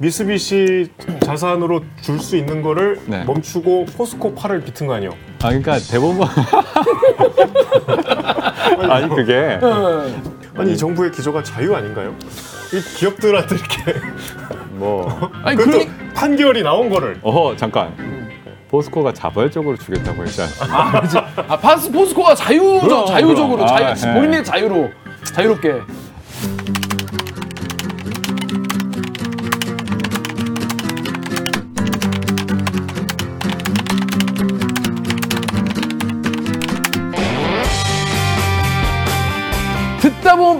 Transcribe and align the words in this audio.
미쓰비시 0.00 0.90
자산으로 1.24 1.82
줄 2.02 2.18
수 2.20 2.36
있는 2.36 2.62
거를 2.62 3.00
네. 3.06 3.24
멈추고 3.24 3.86
포스코 3.96 4.34
팔을 4.34 4.60
비튼 4.62 4.86
거 4.86 4.94
아니에요? 4.94 5.12
아 5.42 5.48
그러니까 5.48 5.78
대법원 5.78 6.28
아니 8.90 9.08
그게 9.08 9.58
아니 10.56 10.72
이 10.72 10.76
정부의 10.76 11.10
기조가 11.12 11.42
자유 11.42 11.74
아닌가요? 11.74 12.14
이 12.72 12.98
기업들한테 12.98 13.56
이렇게 13.56 13.94
뭐 14.72 15.30
아니 15.42 15.56
그것도 15.56 15.78
그러니 15.78 15.90
판결이 16.14 16.62
나온 16.62 16.90
거를 16.90 17.18
어허 17.22 17.56
잠깐 17.56 17.94
포스코가 18.70 19.12
자발적으로 19.12 19.76
주겠다고 19.76 20.22
했지 20.24 20.42
않습니까? 20.42 20.84
아, 20.86 20.90
그렇지. 20.90 21.18
아 21.18 21.56
파스 21.56 21.90
포스코가 21.90 22.34
자유적 22.34 22.82
그럼, 22.82 23.06
자유적으로 23.06 23.64
그럼. 23.64 23.68
자유 23.68 23.86
아, 23.86 23.94
예. 24.10 24.14
본인의 24.14 24.44
자유로 24.44 24.90
자유롭게 25.24 25.80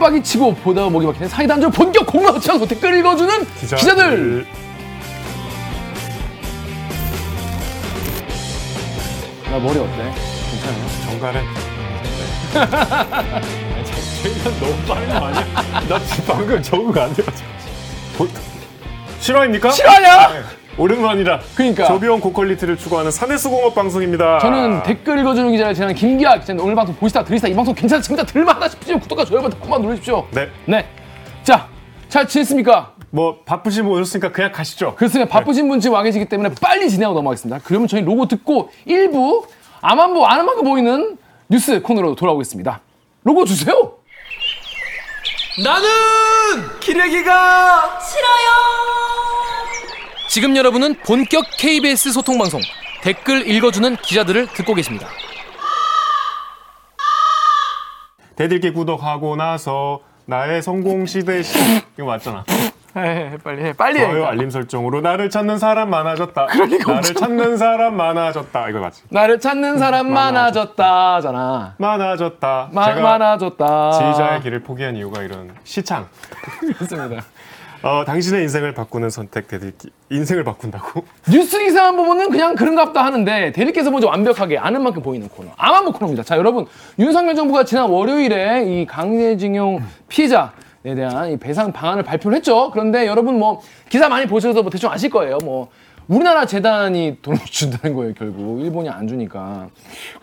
빡이 0.08 0.22
치고 0.22 0.54
보다 0.54 0.88
목이 0.88 1.04
막히는 1.04 1.28
사이다 1.28 1.52
한줄 1.52 1.70
본격 1.70 2.06
공감 2.06 2.40
채워서 2.40 2.66
댓글 2.66 2.98
읽어주는 2.98 3.44
기자들. 3.76 4.46
나 9.50 9.58
머리 9.58 9.78
어때? 9.78 10.14
괜찮아요? 10.50 10.88
정갈은 11.10 11.44
너무 14.60 14.76
빠른 14.86 15.08
거 15.10 15.26
아니야? 15.26 15.44
나 15.86 15.98
지금 16.00 16.24
방금 16.26 16.62
적응 16.62 17.02
안 17.02 17.12
돼가지고 17.14 17.48
실화입니까? 19.20 19.70
싫어하냐? 19.72 20.57
오랜만이다. 20.78 21.40
그러니까. 21.56 21.86
저비용 21.86 22.20
고퀄리티를 22.20 22.76
추구하는 22.76 23.10
산해수공업 23.10 23.74
방송입니다. 23.74 24.38
저는 24.38 24.82
댓글 24.84 25.18
읽어주는 25.18 25.50
기자를 25.50 25.74
진행하는 25.74 25.94
김기아 25.98 26.38
기자님 26.38 26.62
오늘 26.64 26.74
방송 26.74 26.94
보시다 26.94 27.24
들으시다 27.24 27.48
이 27.48 27.54
방송 27.54 27.74
괜찮습니다 27.74 28.24
들만하다 28.24 28.68
싶으시면 28.68 29.00
구독과 29.00 29.24
좋아요 29.24 29.42
버튼 29.42 29.60
한번 29.60 29.82
눌러주십시오 29.82 30.26
네. 30.30 30.48
네. 30.66 30.86
자, 31.42 31.68
잘 32.08 32.28
지냈습니까? 32.28 32.94
뭐 33.10 33.40
바쁘신 33.44 33.84
분 33.84 33.94
오셨으니까 34.00 34.32
그냥 34.32 34.52
가시죠. 34.52 34.94
그렇습니다. 34.94 35.30
바쁘신 35.30 35.68
분 35.68 35.80
지금 35.80 35.96
와 35.96 36.02
계시기 36.02 36.26
때문에 36.26 36.54
빨리 36.60 36.88
진행하고 36.88 37.18
넘어가겠습니다. 37.18 37.60
그러면 37.64 37.88
저희 37.88 38.02
로고 38.02 38.26
듣고 38.28 38.70
일부 38.84 39.46
아만 39.80 40.12
보 40.14 40.26
아는 40.26 40.44
만큼 40.44 40.64
보이는 40.64 41.16
뉴스 41.48 41.80
코너로 41.80 42.14
돌아오겠습니다. 42.14 42.80
로고 43.24 43.44
주세요. 43.44 43.94
나는 45.64 45.88
기레기가 46.80 47.98
지금 50.28 50.56
여러분은 50.56 50.96
본격 51.06 51.44
KBS 51.58 52.12
소통 52.12 52.38
방송 52.38 52.60
댓글 53.02 53.48
읽어주는 53.48 53.96
기자들을 53.96 54.48
듣고 54.48 54.74
계십니다. 54.74 55.08
대들기 58.36 58.72
구독하고 58.72 59.36
나서 59.36 60.00
나의 60.26 60.62
성공 60.62 61.06
시대 61.06 61.42
시 61.42 61.58
이거 61.96 62.06
맞잖아. 62.06 62.44
해, 62.96 63.36
빨리 63.44 63.62
해, 63.64 63.72
빨리 63.72 64.00
좋아요 64.00 64.26
알림 64.26 64.50
설정으로 64.50 65.00
나를 65.00 65.30
찾는 65.30 65.58
사람 65.58 65.90
많아졌다. 65.90 66.46
나를 66.86 67.14
찾는 67.14 67.56
사람 67.56 67.96
많아졌다. 67.96 68.68
이거 68.68 68.80
맞지? 68.80 69.02
나를 69.08 69.40
찾는 69.40 69.78
사람 69.78 70.10
많아졌다잖아. 70.10 71.74
많아졌다. 71.78 72.68
마, 72.72 72.84
제가 72.86 73.00
많아졌다. 73.00 73.90
지휘자의 73.92 74.42
길을 74.42 74.62
포기한 74.62 74.96
이유가 74.96 75.22
이런 75.22 75.54
시창. 75.64 76.08
그렇습니다. 76.76 77.24
어, 77.82 78.04
당신의 78.04 78.42
인생을 78.42 78.74
바꾸는 78.74 79.08
선택 79.10 79.46
대들기. 79.46 79.90
인생을 80.10 80.42
바꾼다고? 80.44 81.04
뉴스 81.30 81.58
기사만 81.60 81.96
보면은 81.96 82.30
그냥 82.30 82.54
그런갑다 82.56 83.04
하는데 83.04 83.52
대리께서 83.52 83.90
먼저 83.90 84.08
완벽하게 84.08 84.58
아는 84.58 84.82
만큼 84.82 85.02
보이는 85.02 85.28
코너 85.28 85.50
아마모 85.56 85.92
코너입니다. 85.92 86.24
자 86.24 86.36
여러분 86.36 86.66
윤석열 86.98 87.34
정부가 87.36 87.64
지난 87.64 87.88
월요일에 87.88 88.64
이 88.66 88.86
강제징용 88.86 89.80
피해자에 90.08 90.94
대한 90.96 91.30
이 91.32 91.36
배상 91.36 91.72
방안을 91.72 92.02
발표를 92.02 92.36
했죠. 92.38 92.70
그런데 92.72 93.06
여러분 93.06 93.38
뭐 93.38 93.60
기사 93.88 94.08
많이 94.08 94.26
보셔서 94.26 94.62
뭐 94.62 94.70
대충 94.70 94.90
아실 94.90 95.08
거예요. 95.10 95.38
뭐 95.44 95.68
우리나라 96.08 96.46
재단이 96.46 97.18
돈을 97.22 97.38
준다는 97.46 97.94
거예요. 97.94 98.12
결국 98.14 98.60
일본이 98.60 98.88
안 98.88 99.06
주니까 99.06 99.68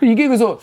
이게 0.01 0.27
그래서 0.27 0.59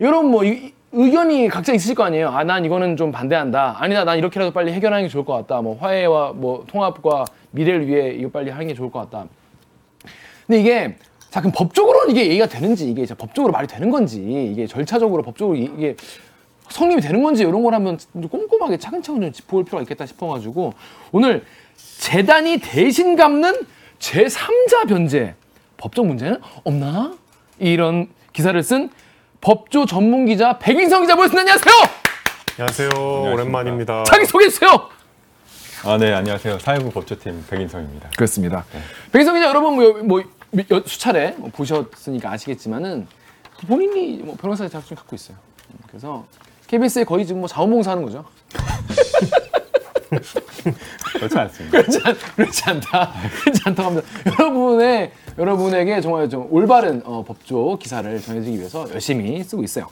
여러분 0.00 0.30
뭐 0.30 0.44
이- 0.44 0.72
의견이 0.92 1.48
각자 1.48 1.72
있으실 1.74 1.94
거 1.94 2.04
아니에요. 2.04 2.30
아, 2.30 2.44
난 2.44 2.64
이거는 2.64 2.96
좀 2.96 3.12
반대한다. 3.12 3.76
아니다, 3.78 4.04
난 4.04 4.18
이렇게라도 4.18 4.52
빨리 4.52 4.72
해결하는 4.72 5.04
게 5.04 5.08
좋을 5.08 5.24
것 5.24 5.34
같다. 5.34 5.60
뭐 5.60 5.76
화해와 5.78 6.32
뭐 6.32 6.64
통합과 6.66 7.24
미래를 7.50 7.86
위해 7.86 8.10
이거 8.14 8.30
빨리 8.30 8.50
하는 8.50 8.66
게 8.66 8.74
좋을 8.74 8.90
것 8.90 9.00
같다. 9.00 9.26
근데 10.46 10.60
이게 10.60 10.96
자 11.28 11.40
그럼 11.40 11.52
법적으로는 11.54 12.10
이게 12.10 12.26
얘기가 12.28 12.46
되는지 12.46 12.90
이게 12.90 13.04
진짜 13.04 13.14
법적으로 13.14 13.52
말이 13.52 13.66
되는 13.66 13.90
건지 13.90 14.48
이게 14.50 14.66
절차적으로 14.66 15.22
법적으로 15.22 15.56
이- 15.58 15.70
이게 15.76 15.94
성립이 16.70 17.02
되는 17.02 17.22
건지 17.22 17.42
이런 17.42 17.62
걸 17.62 17.74
한번 17.74 17.98
좀 17.98 18.26
꼼꼼하게 18.28 18.78
차근차근 18.78 19.20
좀 19.20 19.32
짚어볼 19.32 19.64
필요가 19.64 19.82
있겠다 19.82 20.06
싶어가지고 20.06 20.72
오늘 21.12 21.44
재단이 21.98 22.58
대신 22.60 23.14
갚는 23.14 23.60
제3자 23.98 24.88
변제 24.88 25.34
법적 25.76 26.06
문제는 26.06 26.40
없나 26.64 27.14
이런 27.58 28.08
기사를 28.32 28.60
쓴 28.62 28.88
법조 29.40 29.86
전문 29.86 30.26
기자 30.26 30.58
백인성 30.58 31.02
기자 31.02 31.14
모셨습니다. 31.14 31.40
안녕하세요. 31.52 31.70
안녕하세요. 32.58 33.32
오랜만입니다. 33.32 34.04
자기 34.04 34.26
소개해 34.26 34.50
주세요. 34.50 34.88
아 35.84 35.96
네 35.96 36.12
안녕하세요 36.12 36.58
사회부 36.58 36.90
법조팀 36.90 37.46
백인성입니다. 37.48 38.10
그렇습니다. 38.16 38.64
백인성 39.12 39.34
기자 39.36 39.46
여러분 39.48 39.76
뭐, 39.76 39.92
뭐 40.02 40.22
여- 40.72 40.82
수차례 40.84 41.34
뭐 41.38 41.50
보셨으니까 41.54 42.32
아시겠지만은 42.32 43.06
본인이 43.68 44.16
뭐 44.24 44.34
변호사 44.40 44.66
자격증 44.68 44.96
갖고 44.96 45.14
있어요. 45.14 45.36
그래서 45.86 46.26
KBS에 46.66 47.04
거의 47.04 47.24
지금 47.26 47.40
뭐 47.40 47.48
자원봉사하는 47.48 48.02
거죠. 48.02 48.24
그렇지 51.14 51.38
않습니다. 51.38 51.78
그렇지, 51.82 52.00
않, 52.04 52.16
그렇지 52.36 52.62
않다. 52.66 53.12
그렇지 53.42 53.60
않다고 53.66 53.88
합니다. 53.90 54.08
여러분의 54.26 55.12
여러분에게 55.38 56.00
정말 56.00 56.28
좀 56.28 56.48
올바른 56.50 57.00
어, 57.04 57.22
법조 57.24 57.78
기사를 57.78 58.20
전해드리기 58.20 58.58
위해서 58.58 58.86
열심히 58.92 59.42
쓰고 59.44 59.62
있어요. 59.62 59.86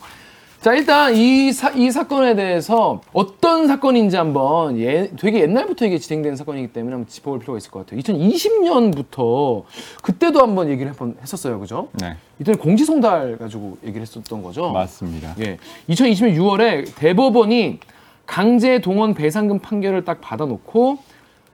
자 0.59 0.73
일단 0.73 1.15
이, 1.15 1.53
사, 1.53 1.69
이 1.69 1.91
사건에 1.91 2.35
대해서 2.35 2.99
어떤 3.13 3.67
사건인지 3.67 4.17
한번 4.17 4.77
예, 4.79 5.11
되게 5.17 5.41
옛날부터 5.41 5.85
이게 5.85 5.99
진행된 5.99 6.35
사건이기 6.35 6.73
때문에 6.73 6.95
한번 6.95 7.07
짚어볼 7.07 7.39
필요가 7.39 7.57
있을 7.57 7.69
것 7.69 7.85
같아요. 7.85 8.01
2020년부터 8.01 9.63
그때도 10.01 10.41
한번 10.41 10.69
얘기를 10.69 10.91
한번 10.91 11.15
했었어요, 11.21 11.59
그죠? 11.59 11.89
네 11.93 12.17
이때는 12.39 12.59
공지송달 12.59 13.37
가지고 13.37 13.77
얘기를 13.83 14.01
했었던 14.01 14.41
거죠. 14.41 14.71
맞습니다. 14.71 15.35
예, 15.39 15.57
2020년 15.89 16.35
6월에 16.35 16.95
대법원이 16.95 17.79
강제 18.25 18.79
동원 18.81 19.13
배상금 19.13 19.59
판결을 19.59 20.03
딱 20.05 20.19
받아놓고 20.21 20.97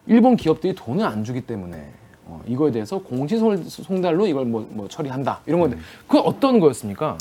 일본 0.07 0.37
기업들이 0.37 0.73
돈을 0.73 1.05
안 1.05 1.25
주기 1.25 1.41
때문에 1.41 1.89
어, 2.33 2.41
이거에 2.47 2.71
대해서 2.71 2.97
공시송달로 2.99 4.25
이걸 4.27 4.45
뭐, 4.45 4.67
뭐 4.71 4.87
처리한다 4.87 5.41
이런 5.45 5.59
건데 5.59 5.77
그건 6.07 6.23
어떤 6.25 6.59
거였습니까? 6.59 7.17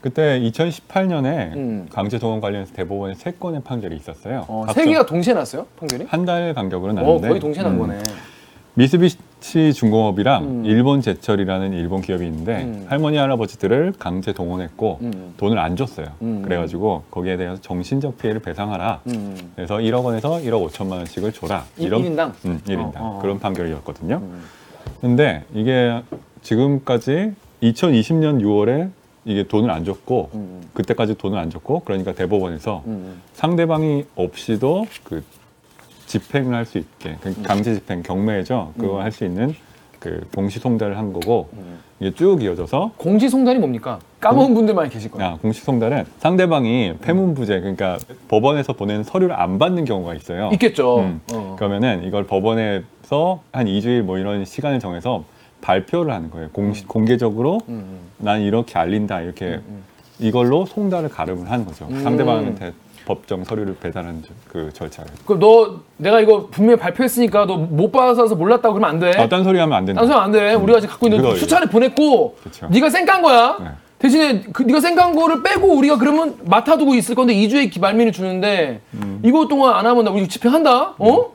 그때 0.00 0.40
2018년에 0.40 1.54
음. 1.56 1.86
강제 1.92 2.18
동원 2.18 2.40
관련해서 2.40 2.72
대법원에 2.72 3.14
세 3.14 3.32
건의 3.32 3.62
판결이 3.62 3.94
있었어요. 3.96 4.46
어, 4.48 4.64
세 4.72 4.86
개가 4.86 5.04
동시에 5.04 5.34
났어요 5.34 5.66
판결이? 5.78 6.06
한 6.08 6.24
달 6.24 6.54
간격으로 6.54 6.92
어, 6.92 6.94
났는데 6.94 7.28
거의 7.28 7.40
동시에 7.40 7.62
난 7.62 7.72
음, 7.72 7.78
거네. 7.80 7.98
미쓰비시 8.74 9.18
중공업이랑 9.40 10.44
음. 10.44 10.64
일본 10.66 11.00
제철이라는 11.00 11.72
일본 11.72 12.02
기업이 12.02 12.24
있는데 12.26 12.62
음. 12.64 12.86
할머니 12.88 13.16
할아버지들을 13.16 13.94
강제 13.98 14.32
동원했고 14.32 14.98
음. 15.02 15.34
돈을 15.38 15.58
안 15.58 15.76
줬어요. 15.76 16.08
음. 16.22 16.42
그래가지고 16.42 17.04
거기에 17.10 17.36
대해서 17.36 17.60
정신적 17.60 18.18
피해를 18.18 18.40
배상하라. 18.40 19.00
음. 19.08 19.36
그래서 19.56 19.76
1억 19.76 20.04
원에서 20.04 20.30
1억 20.40 20.68
5천만 20.68 20.92
원씩을 20.92 21.32
줘라. 21.32 21.64
일- 21.78 21.92
일인당? 21.92 22.32
음, 22.44 22.60
1인당. 22.66 22.96
어, 22.96 23.16
어. 23.16 23.18
그런 23.22 23.38
판결이었거든요. 23.40 24.16
음. 24.22 24.42
근데 25.00 25.44
이게 25.54 26.02
지금까지 26.42 27.32
2020년 27.62 28.40
6월에 28.42 28.90
이게 29.24 29.44
돈을 29.46 29.70
안 29.70 29.84
줬고 29.84 30.30
음. 30.34 30.62
그때까지 30.74 31.16
돈을 31.16 31.38
안 31.38 31.50
줬고 31.50 31.80
그러니까 31.84 32.12
대법원에서 32.12 32.82
음. 32.86 33.20
상대방이 33.34 34.04
없이도 34.16 34.86
그 35.04 35.22
집행을 36.14 36.54
할 36.54 36.64
수 36.66 36.78
있게 36.78 37.16
그 37.20 37.28
음. 37.28 37.42
강제 37.44 37.72
집행 37.74 38.02
경매죠 38.02 38.72
그거 38.76 39.00
할 39.00 39.12
수 39.12 39.24
있는 39.24 39.54
그 40.00 40.26
공시송달을 40.34 40.96
한 40.98 41.12
거고 41.12 41.48
음. 41.52 41.78
이게 42.00 42.10
쭉 42.14 42.42
이어져서 42.42 42.92
공시송달이 42.96 43.58
뭡니까? 43.58 43.98
까먹은 44.20 44.54
분들 44.54 44.72
많이 44.74 44.88
계실 44.88 45.10
거예요. 45.10 45.32
아, 45.32 45.36
공시송달은 45.36 46.04
상대방이 46.18 46.94
폐문부재 47.02 47.60
그러니까 47.60 47.98
법원에서 48.28 48.72
보낸 48.72 49.04
서류를 49.04 49.38
안 49.38 49.58
받는 49.58 49.84
경우가 49.84 50.14
있어요. 50.14 50.48
있겠죠. 50.54 51.00
음. 51.00 51.20
어. 51.34 51.56
그러면은 51.58 52.02
이걸 52.04 52.24
법원에서 52.26 53.42
한 53.52 53.66
2주일 53.66 54.00
뭐 54.02 54.16
이런 54.18 54.44
시간을 54.46 54.80
정해서 54.80 55.24
발표를 55.60 56.12
하는 56.14 56.30
거예요. 56.30 56.48
공시, 56.52 56.86
공개적으로 56.86 57.60
음. 57.68 57.98
난 58.16 58.40
이렇게 58.40 58.78
알린다 58.78 59.20
이렇게 59.20 59.60
음. 59.68 59.82
이걸로 60.18 60.64
송달을 60.64 61.10
가름을 61.10 61.50
하는 61.50 61.66
거죠. 61.66 61.86
음. 61.90 62.02
상대방한테 62.02 62.72
법정 63.14 63.42
서류를 63.42 63.74
배달하는 63.80 64.22
저- 64.24 64.32
그 64.48 64.70
절차예요. 64.72 65.08
그럼 65.26 65.40
너 65.40 65.80
내가 65.96 66.20
이거 66.20 66.46
분명히 66.50 66.78
발표했으니까 66.78 67.44
너 67.46 67.56
못 67.56 67.90
받아서 67.90 68.34
몰랐다고 68.36 68.74
그러면 68.74 68.90
안 68.90 68.98
돼. 69.00 69.10
아, 69.20 69.28
딴 69.28 69.42
소리 69.42 69.58
하면 69.58 69.76
안 69.76 69.84
된다. 69.84 70.00
딴 70.00 70.08
소리 70.08 70.18
안 70.18 70.30
돼. 70.32 70.54
우리가 70.54 70.78
지금 70.80 70.92
갖고 70.92 71.08
있는 71.08 71.36
수차례 71.36 71.66
보냈고 71.66 72.36
그쵸. 72.42 72.68
네가 72.70 72.88
쌩깐 72.88 73.20
거야. 73.22 73.56
네. 73.60 73.66
대신에 73.98 74.42
그 74.52 74.62
네가 74.62 74.80
쌩깐 74.80 75.14
거를 75.16 75.42
빼고 75.42 75.74
우리가 75.76 75.98
그러면 75.98 76.36
맡아두고 76.44 76.94
있을 76.94 77.14
건데 77.16 77.34
2주의 77.34 77.78
말미를 77.80 78.12
주는데 78.12 78.80
음. 78.94 79.20
이거 79.24 79.46
동안 79.48 79.74
안 79.74 79.86
하면 79.86 80.04
나 80.04 80.10
우리 80.10 80.26
집행한다. 80.28 80.94
어? 80.98 81.32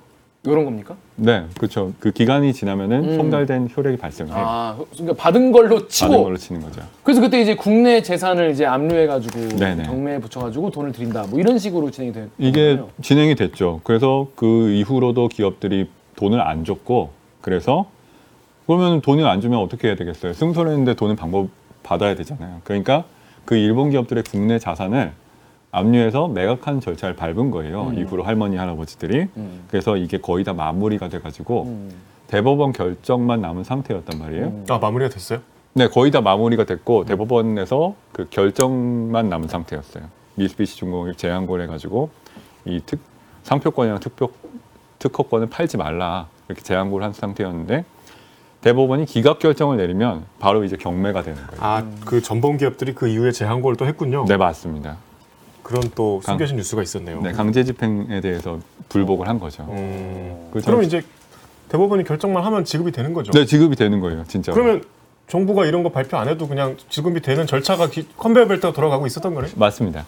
이런 0.51 0.65
겁니까? 0.65 0.95
네, 1.15 1.45
그렇죠. 1.57 1.94
그 2.00 2.12
기간이 2.12 2.53
지나면은 2.53 3.03
음. 3.03 3.15
송달된 3.15 3.69
효력이 3.75 3.97
발생해요. 3.97 4.36
아, 4.38 4.77
그러니까 4.94 5.13
받은 5.21 5.51
걸로 5.51 5.88
치고. 5.88 6.09
받은 6.09 6.24
걸로 6.24 6.38
치는 6.38 6.62
거죠. 6.62 6.81
그래서 7.03 7.21
그때 7.21 7.42
이제 7.42 7.56
국내 7.56 8.01
재산을 8.01 8.51
이제 8.51 8.65
압류해 8.65 9.07
가지고 9.07 9.56
네네. 9.57 9.83
경매에 9.83 10.19
붙여 10.19 10.39
가지고 10.42 10.69
돈을 10.71 10.92
드린다. 10.92 11.25
뭐 11.30 11.39
이런 11.39 11.57
식으로 11.57 11.92
진행이 11.92 12.13
된 12.13 12.31
이게. 12.38 12.80
진행이 13.01 13.36
됐죠. 13.36 13.81
그래서 13.83 14.27
그 14.36 14.69
이후로도 14.71 15.27
기업들이 15.30 15.89
돈을 16.15 16.42
안 16.42 16.63
줬고 16.63 17.12
그래서 17.42 17.86
그러면 18.68 19.01
돈을 19.01 19.25
안 19.27 19.42
주면 19.42 19.59
어떻게 19.59 19.88
해야 19.89 19.95
되겠어요? 19.95 20.33
승소를 20.33 20.71
했는데 20.71 20.95
돈을 20.95 21.15
방법 21.15 21.50
받아야 21.83 22.15
되잖아요. 22.15 22.62
그러니까 22.63 23.03
그 23.45 23.56
일본 23.56 23.92
기업들의 23.92 24.24
국내 24.30 24.57
자산을 24.57 25.12
압류해서 25.80 26.30
매각한 26.30 26.80
절차를 26.80 27.16
밟은 27.16 27.51
거예요. 27.51 27.92
이후로 27.95 28.24
할머니 28.24 28.56
할아버지들이 28.56 29.27
음. 29.36 29.63
그래서 29.69 29.98
이게 29.98 30.18
거의 30.18 30.44
다 30.45 30.54
마무리가 30.54 31.10
돼가지고 31.10 31.63
음. 31.63 31.92
대법원 32.27 32.72
결정만 32.72 33.42
남은 33.42 33.63
상태였단 33.66 34.18
말이에요. 34.19 34.63
아 34.69 34.77
마무리가 34.77 35.10
됐어요? 35.10 35.39
네, 35.74 35.89
거의 35.89 36.12
다 36.12 36.22
마무리가 36.22 36.63
됐고 36.63 37.04
대법원에서 37.06 37.95
그 38.13 38.27
결정만 38.30 39.27
남은 39.30 39.50
상태였어요. 39.50 40.06
미쓰비시 40.36 40.77
중공업 40.77 41.18
재항고를 41.18 41.66
해가지고 41.66 42.10
이 42.66 42.81
특, 42.86 43.00
상표권이랑 43.44 44.00
특표 44.00 44.31
특허권을 45.00 45.48
팔지 45.48 45.78
말라 45.78 46.28
이렇게 46.48 46.62
재항고를 46.63 47.06
한 47.06 47.12
상태였는데 47.13 47.83
대법원이 48.62 49.06
기각 49.06 49.39
결정을 49.39 49.78
내리면 49.78 50.24
바로 50.39 50.63
이제 50.63 50.75
경매가 50.78 51.21
되는 51.24 51.38
거예요. 51.48 51.62
아 51.62 51.83
그 52.06 52.21
전범 52.21 52.57
기업들이 52.57 52.95
그 52.95 53.07
이후에 53.07 53.31
재항고를 53.31 53.75
또 53.78 53.86
했군요. 53.86 54.25
네, 54.28 54.38
맞습니다. 54.38 54.98
그런 55.66 55.82
또 55.96 56.22
강- 56.24 56.34
숨겨진 56.36 56.58
뉴스가 56.58 56.84
있었네요. 56.84 57.22
네, 57.22 57.32
강제 57.32 57.64
집행에 57.64 58.22
대해서 58.22 58.60
불복을 58.90 59.28
한 59.28 59.40
거죠. 59.40 59.64
음, 59.68 60.50
그렇죠. 60.52 60.68
그러면 60.68 60.86
이제 60.86 61.02
대법원이 61.70 62.04
결정만 62.04 62.44
하면 62.44 62.64
지급이 62.66 62.92
되는 62.92 63.16
거죠. 63.16 63.32
네, 63.32 63.46
지급이 63.48 63.76
되는 63.76 64.00
거예요, 64.00 64.24
진짜. 64.28 64.52
그러면 64.54 64.84
정부가 65.28 65.66
이런 65.66 65.82
거 65.82 65.90
발표 65.90 66.18
안 66.18 66.28
해도 66.28 66.48
그냥 66.48 66.78
지급이 66.90 67.20
되는 67.20 67.48
절차가 67.48 67.90
기- 67.90 68.08
컨베이어 68.16 68.48
벨트가 68.48 68.74
돌아가고 68.74 69.08
있었던 69.08 69.34
거네. 69.34 69.48
맞습니다. 69.56 70.06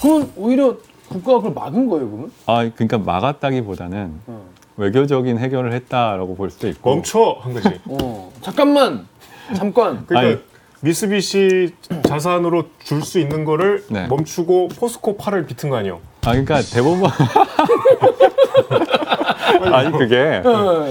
그건 0.00 0.32
오히려 0.36 0.78
국가가 1.10 1.36
그걸 1.40 1.52
막은 1.52 1.86
거예요, 1.90 2.06
그러면? 2.08 2.32
아, 2.46 2.66
그러니까 2.74 2.96
막았다기보다는 2.96 4.20
어. 4.26 4.42
외교적인 4.78 5.36
해결을 5.38 5.74
했다라고 5.74 6.34
볼 6.34 6.48
수도 6.50 6.66
있고. 6.66 6.94
멈춰 6.94 7.36
한 7.42 7.52
거지. 7.52 7.78
어. 7.84 8.32
잠깐만, 8.40 9.06
잠깐. 9.54 10.06
그러니까 10.06 10.18
아니. 10.20 10.47
미쓰비시 10.80 11.74
자산으로 12.04 12.64
줄 12.78 13.02
수 13.02 13.18
있는 13.18 13.44
거를 13.44 13.84
네. 13.90 14.06
멈추고 14.06 14.68
포스코 14.68 15.16
팔을 15.16 15.46
비튼 15.46 15.70
거 15.70 15.76
아니에요? 15.76 16.00
아, 16.24 16.30
그러니까 16.32 16.60
대법원 16.60 17.10
아니 19.72 19.90
그게 19.92 20.42
어, 20.44 20.86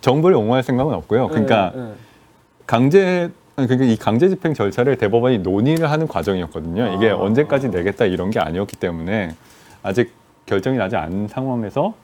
정부를 0.00 0.36
옹호할 0.36 0.62
생각은 0.62 0.94
없고요. 0.94 1.28
그러니까 1.28 1.72
예, 1.76 1.80
예. 1.80 1.92
강제 2.66 3.30
그러니까 3.54 3.84
이 3.84 3.96
강제 3.96 4.28
집행 4.28 4.54
절차를 4.54 4.96
대법원이 4.96 5.38
논의를 5.38 5.90
하는 5.90 6.08
과정이었거든요. 6.08 6.94
이게 6.96 7.10
아. 7.10 7.16
언제까지 7.16 7.68
내겠다 7.68 8.06
이런 8.06 8.30
게 8.30 8.40
아니었기 8.40 8.76
때문에 8.76 9.34
아직 9.82 10.12
결정이 10.46 10.78
나지 10.78 10.96
않은 10.96 11.28
상황에서 11.28 11.94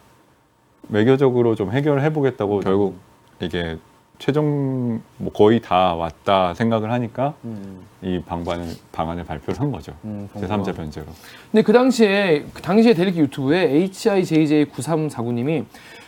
외교적으로 0.91 1.55
좀 1.55 1.73
해결을 1.73 2.03
해보겠다고 2.05 2.61
결국 2.61 2.97
이게 3.41 3.77
최종 4.19 5.01
뭐 5.17 5.33
거의 5.33 5.61
다 5.61 5.95
왔다 5.95 6.53
생각을 6.55 6.91
하니까 6.91 7.35
음, 7.45 7.87
이 8.03 8.21
방안을 8.27 8.67
방안을 8.93 9.25
발표를 9.25 9.61
한 9.61 9.71
거죠. 9.71 9.93
음, 10.05 10.29
제3자 10.35 10.75
변제로. 10.75 11.07
근데 11.51 11.63
그 11.63 11.73
당시에 11.73 12.45
그 12.53 12.61
당시에 12.61 12.95
데리키 12.95 13.21
유튜브에 13.21 13.69
HIJJ9349님이 13.91 15.65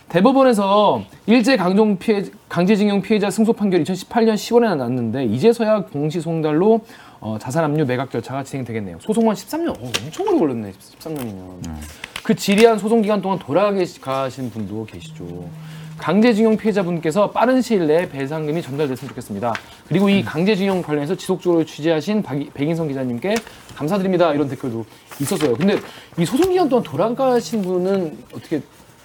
대법원에서 0.09 1.03
일제 1.25 1.55
강종 1.55 1.97
피해 1.97 2.23
강제징용 2.49 3.01
피해자 3.01 3.29
승소 3.29 3.53
판결이 3.53 3.85
2018년 3.85 4.33
10월에 4.33 4.75
났는데 4.75 5.23
이제서야 5.23 5.85
공시 5.85 6.19
송달로 6.19 6.81
어, 7.21 7.37
자산 7.39 7.63
압류 7.63 7.85
매각 7.85 8.11
절차가 8.11 8.43
진행되겠네요. 8.43 8.97
소송만 8.99 9.35
13년. 9.35 9.69
어, 9.69 9.91
엄청 10.03 10.27
오래 10.27 10.37
걸렸네. 10.37 10.73
13년이면. 10.99 11.63
그 12.23 12.35
지리한 12.35 12.77
소송 12.77 13.01
기간 13.01 13.21
동안 13.21 13.39
돌아가신 13.39 14.49
분도 14.51 14.85
계시죠. 14.85 15.49
강제징용 15.97 16.57
피해자분께서 16.57 17.29
빠른 17.29 17.61
시일 17.61 17.85
내에 17.85 18.09
배상금이 18.09 18.61
전달됐으면 18.63 19.09
좋겠습니다. 19.09 19.53
그리고 19.87 20.09
이 20.09 20.23
강제징용 20.23 20.81
관련해서 20.81 21.15
지속적으로 21.15 21.63
취재하신 21.63 22.23
박, 22.23 22.37
백인성 22.53 22.87
기자님께 22.87 23.35
감사드립니다. 23.75 24.33
이런 24.33 24.49
댓글도 24.49 24.83
있었어요. 25.21 25.53
근데 25.55 25.77
이 26.17 26.25
소송 26.25 26.49
기간 26.51 26.67
동안 26.69 26.83
돌아가신 26.83 27.61
분은 27.61 28.17
어떻게 28.33 28.61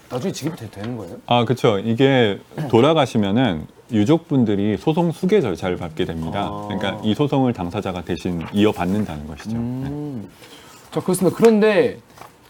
나중에 0.08 0.32
지급이 0.32 0.56
되- 0.56 0.70
되는 0.70 0.96
거예요? 0.96 1.16
아, 1.26 1.44
그렇죠. 1.44 1.78
이게 1.80 2.38
돌아가시면은 2.70 3.66
유족분들이 3.92 4.78
소송 4.78 5.12
수계 5.12 5.40
절차를 5.42 5.76
밟게 5.76 6.06
됩니다. 6.06 6.48
아. 6.50 6.64
그러니까 6.68 7.00
이 7.04 7.14
소송을 7.14 7.52
당사자가 7.52 8.02
대신 8.04 8.42
이어받는다는 8.54 9.26
것이죠. 9.26 9.50
네. 9.50 9.56
음. 9.58 10.28
자 10.92 11.00
그렇습니다. 11.00 11.36
그런데 11.36 11.98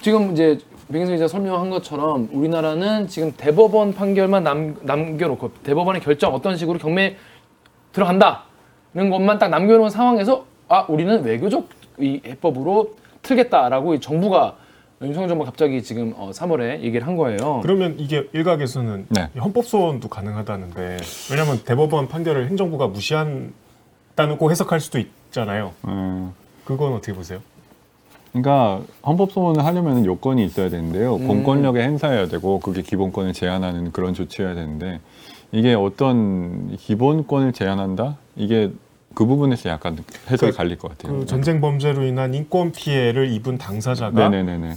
지금 0.07 0.31
이제 0.31 0.57
백인성 0.93 1.17
기자 1.17 1.27
설명한 1.27 1.69
것처럼 1.69 2.29
우리나라는 2.31 3.09
지금 3.09 3.33
대법원 3.37 3.93
판결만 3.93 4.45
남, 4.45 4.77
남겨놓고 4.83 5.51
대법원의 5.65 6.01
결정 6.01 6.33
어떤 6.33 6.57
식으로 6.57 6.79
경매 6.79 7.17
들어간다는 7.91 9.11
것만 9.11 9.41
딱 9.41 9.49
남겨놓은 9.49 9.91
상황에서 9.91 10.47
아 10.69 10.87
우리는 10.89 11.25
외교적 11.25 11.69
이 11.99 12.21
해법으로 12.25 12.95
틀겠다라고 13.23 13.95
이 13.95 14.01
정부가 14.01 14.55
윤석열 15.03 15.29
정부가 15.29 15.51
갑자기 15.51 15.83
지금 15.83 16.15
어, 16.17 16.31
3월에 16.31 16.83
얘기를 16.83 17.05
한 17.05 17.17
거예요. 17.17 17.59
그러면 17.65 17.97
이게 17.99 18.29
일각에서는 18.33 19.07
네. 19.09 19.29
헌법 19.41 19.67
소원도 19.67 20.07
가능하다는데 20.07 20.99
왜냐하면 21.33 21.59
대법원 21.65 22.07
판결을 22.07 22.47
행정부가 22.47 22.87
무시한다고 22.87 24.53
해석할 24.53 24.79
수도 24.79 25.01
있잖아요. 25.01 25.73
음, 25.89 26.33
그건 26.65 26.93
어떻게 26.93 27.13
보세요? 27.13 27.41
그러니까 28.43 28.83
헌법 29.05 29.33
소원을 29.33 29.65
하려면 29.65 30.05
요건이 30.05 30.45
있어야 30.45 30.69
되는데요. 30.69 31.17
음. 31.17 31.27
공권력에 31.27 31.81
행사해야 31.83 32.29
되고 32.29 32.61
그게 32.61 32.83
기본권을 32.83 33.33
제한하는 33.33 33.93
그런 33.93 34.13
조치여야 34.15 34.55
되는데 34.55 35.01
이게 35.53 35.75
어떤 35.75 36.77
기본권을 36.77 37.53
제한한다? 37.53 38.17
이게 38.37 38.73
그 39.15 39.25
부분에서 39.25 39.71
약간 39.71 39.97
해석이 40.31 40.53
그- 40.53 40.57
갈릴 40.59 40.77
것 40.77 40.91
같아요. 40.91 41.21
그 41.21 41.27
전쟁 41.27 41.61
범죄로 41.63 42.05
인한 42.05 42.35
인권 42.35 42.73
피해를 42.73 43.31
입은 43.33 43.57
당사자가. 43.57 44.13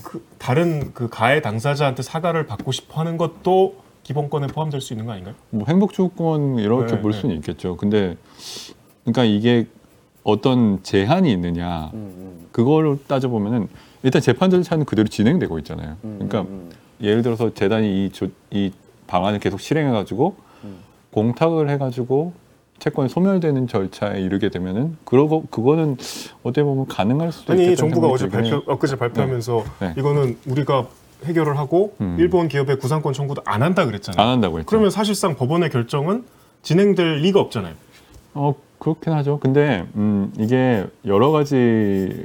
그 0.04 0.26
다른 0.38 0.94
그 0.94 1.10
가해 1.10 1.42
당사자한테 1.42 2.04
사과를 2.04 2.46
받고 2.46 2.72
싶어하는 2.72 3.18
것도 3.18 3.76
기본권에 4.04 4.48
포함될 4.48 4.80
수 4.80 4.94
있는 4.94 5.06
거 5.06 5.12
아닌가요? 5.12 5.36
뭐 5.50 5.66
행복 5.68 5.92
주권 5.92 6.58
이렇게 6.58 6.96
네, 6.96 7.02
볼 7.02 7.12
네. 7.12 7.20
수는 7.20 7.36
있겠죠. 7.38 7.76
근데 7.76 8.16
그러니까 9.04 9.26
이게 9.26 9.68
어떤 10.30 10.82
제한이 10.84 11.32
있느냐 11.32 11.92
음, 11.94 12.48
그걸 12.52 12.98
따져 13.08 13.28
보면은 13.30 13.68
일단 14.04 14.22
재판 14.22 14.50
절차는 14.50 14.86
그대로 14.86 15.08
진행되고 15.08 15.58
있잖아요. 15.60 15.98
음, 16.04 16.16
그러니까 16.20 16.42
음, 16.42 16.70
예를 17.02 17.22
들어서 17.22 17.54
재단이 17.54 18.06
이, 18.06 18.10
조, 18.12 18.28
이 18.52 18.72
방안을 19.08 19.40
계속 19.40 19.60
실행해가지고 19.60 20.36
음. 20.64 20.78
공탁을 21.12 21.70
해가지고 21.70 22.34
채권이 22.80 23.10
소멸되는 23.10 23.68
절차에 23.68 24.22
이르게 24.22 24.50
되면은 24.50 24.98
그러고 25.04 25.44
그거는 25.50 25.98
어떻게 26.44 26.64
보면 26.64 26.88
가능할 26.88 27.32
수도 27.32 27.54
아니 27.54 27.64
있겠다는 27.64 27.92
정부가 27.92 28.08
어제. 28.08 28.30
발표 28.30 28.64
엊그제 28.66 28.96
발표하면서 28.96 29.64
네. 29.82 29.94
이거는 29.98 30.38
우리가 30.46 30.88
해결을 31.26 31.58
하고 31.58 31.96
음. 32.00 32.16
일본 32.18 32.48
기업의 32.48 32.78
구상권 32.80 33.14
청구도 33.14 33.42
안 33.46 33.62
한다 33.62 33.86
그랬잖아요. 33.86 34.22
안 34.26 34.32
한다고 34.34 34.60
했죠. 34.60 34.68
그러면 34.68 34.90
사실상 34.90 35.36
법원의 35.36 35.70
결정은 35.72 36.24
진행될 36.62 37.18
리가 37.18 37.42
없잖아요. 37.42 37.74
어 38.34 38.56
그렇긴 38.80 39.14
하죠. 39.14 39.40
근데 39.40 39.86
음, 39.96 40.32
이게 40.40 40.86
여러 41.06 41.32
가지 41.32 41.56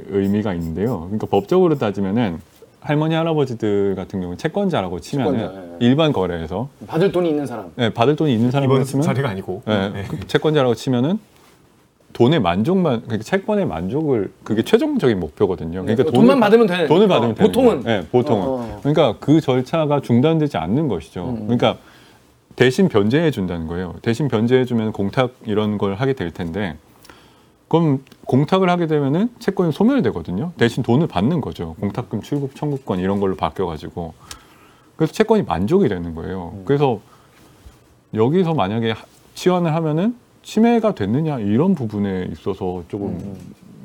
의미가 0.09 0.53
있는데요. 0.53 1.01
그러니까 1.01 1.27
법적으로 1.27 1.77
따지면은 1.77 2.39
할머니 2.79 3.15
할아버지들 3.15 3.95
같은 3.95 4.19
경우는 4.19 4.37
채권자라고 4.37 4.99
치면은 4.99 5.39
채권자, 5.39 5.59
예, 5.59 5.71
예. 5.73 5.77
일반 5.79 6.13
거래에서 6.13 6.69
받을 6.87 7.11
돈이 7.11 7.29
있는 7.29 7.45
사람. 7.45 7.71
네, 7.75 7.89
받을 7.89 8.15
돈이 8.15 8.33
있는 8.33 8.51
사람으로 8.51 8.77
이번 8.77 8.85
치면 8.85 9.03
사례가 9.03 9.29
아니고. 9.29 9.63
네, 9.65 9.89
네. 9.89 10.03
그 10.07 10.27
채권자라고 10.27 10.75
치면은 10.75 11.19
돈의 12.13 12.39
만족만 12.39 13.01
그러니까 13.01 13.23
채권의 13.23 13.65
만족을 13.65 14.31
그게 14.43 14.61
최종적인 14.61 15.19
목표거든요. 15.19 15.81
그러니까 15.81 16.03
네, 16.03 16.11
돈만 16.11 16.39
받으면 16.39 16.67
되는. 16.67 16.87
돈을 16.87 17.07
받으면 17.07 17.31
어, 17.31 17.35
되는 17.35 17.51
보통은. 17.51 17.83
네, 17.83 18.07
보통은. 18.09 18.47
어, 18.47 18.51
어. 18.51 18.79
그러니까 18.81 19.15
그 19.19 19.41
절차가 19.41 19.99
중단되지 20.01 20.57
않는 20.57 20.87
것이죠. 20.87 21.25
음. 21.29 21.47
그러니까 21.47 21.77
대신 22.55 22.87
변제해 22.87 23.31
준다는 23.31 23.67
거예요. 23.67 23.95
대신 24.01 24.27
변제해 24.27 24.65
주면 24.65 24.91
공탁 24.91 25.33
이런 25.45 25.77
걸 25.77 25.95
하게 25.95 26.13
될 26.13 26.31
텐데 26.31 26.77
그럼 27.67 28.03
공탁을 28.25 28.69
하게 28.69 28.87
되면은 28.87 29.29
채권이 29.39 29.71
소멸되거든요. 29.71 30.51
대신 30.57 30.83
돈을 30.83 31.07
받는 31.07 31.41
거죠. 31.41 31.75
공탁금, 31.79 32.21
출국 32.21 32.55
청구권 32.55 32.99
이런 32.99 33.19
걸로 33.19 33.35
바뀌어 33.35 33.65
가지고 33.65 34.13
그래서 34.95 35.11
채권이 35.13 35.43
만족이 35.43 35.89
되는 35.89 36.15
거예요. 36.15 36.53
음. 36.55 36.61
그래서 36.65 36.99
여기서 38.13 38.53
만약에 38.53 38.91
하- 38.91 39.03
치환을 39.33 39.73
하면은 39.75 40.15
침해가 40.43 40.93
됐느냐 40.95 41.39
이런 41.39 41.75
부분에 41.75 42.29
있어서 42.31 42.83
조금 42.87 43.35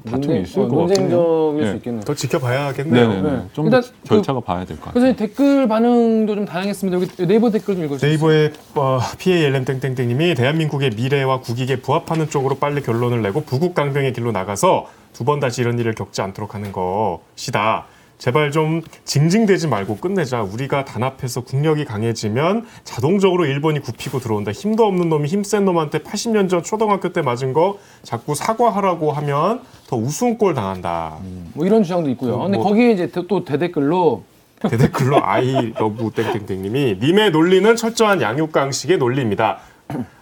다툼이 0.05 0.27
논쟁- 0.27 0.43
있을 0.43 0.63
어, 0.63 0.69
것. 0.69 0.77
논쟁적일 0.77 1.65
네. 1.65 1.71
수 1.71 1.77
있겠네요. 1.77 2.01
더 2.03 2.15
지켜봐야겠네요. 2.15 3.09
네네네. 3.09 3.31
네. 3.31 3.43
좀 3.53 3.67
일단 3.67 3.83
절차가 4.05 4.41
봐야 4.41 4.65
될 4.65 4.77
것 4.79 4.87
같아요. 4.87 5.03
그래서 5.03 5.17
댓글 5.17 5.69
반응도 5.69 6.35
좀 6.35 6.45
다양했습니다. 6.45 6.97
여기 7.01 7.27
네이버 7.27 7.51
댓글 7.51 7.75
좀 7.77 7.85
읽어주세요. 7.85 8.11
네이버의 8.11 8.53
어, 8.77 8.99
PALM 9.19 9.65
땡땡땡님이 9.65 10.35
대한민국의 10.35 10.91
미래와 10.97 11.41
국익에 11.41 11.77
부합하는 11.77 12.29
쪽으로 12.31 12.57
빨리 12.57 12.81
결론을 12.83 13.23
내고 13.23 13.43
부국 13.43 13.75
강병의 13.75 14.13
길로 14.13 14.33
나가서 14.33 14.87
두 15.13 15.25
번 15.25 15.39
다시 15.41 15.61
이런 15.61 15.79
일을 15.79 15.95
겪지 15.95 16.23
않도록 16.23 16.55
하는 16.55 16.73
것이다. 16.73 17.85
제발 18.21 18.51
좀 18.51 18.83
징징대지 19.07 19.67
말고 19.67 19.97
끝내자. 19.97 20.43
우리가 20.43 20.85
단합해서 20.85 21.41
국력이 21.41 21.87
강해지면 21.87 22.67
자동적으로 22.85 23.47
일본이 23.47 23.81
굽히고 23.81 24.21
들어온다. 24.21 24.53
힘도 24.53 24.85
없는 24.85 25.09
놈이 25.09 25.27
힘 25.27 25.43
센 25.43 25.65
놈한테 25.65 26.01
80년 26.01 26.51
전 26.51 26.63
초등학교 26.63 27.15
때 27.15 27.23
맞은 27.23 27.55
거 27.55 27.79
자꾸 28.03 28.35
사과하라고 28.35 29.11
하면 29.11 29.63
더 29.89 29.97
우스운 29.97 30.37
꼴 30.37 30.53
당한다. 30.55 31.17
뭐 31.55 31.65
이런 31.65 31.83
주장도 31.83 32.11
있고요. 32.11 32.37
뭐- 32.37 32.43
근데 32.45 32.59
뭐- 32.59 32.67
거기에 32.67 32.91
이제 32.93 33.11
또 33.11 33.43
대댓글로 33.43 34.23
대댓글로 34.69 35.25
I 35.25 35.73
love 35.73 36.11
땡땡땡님이 36.11 36.99
님의 37.01 37.31
논리는 37.31 37.75
철저한 37.75 38.21
약육강식의 38.21 38.99
논리입니다. 38.99 39.61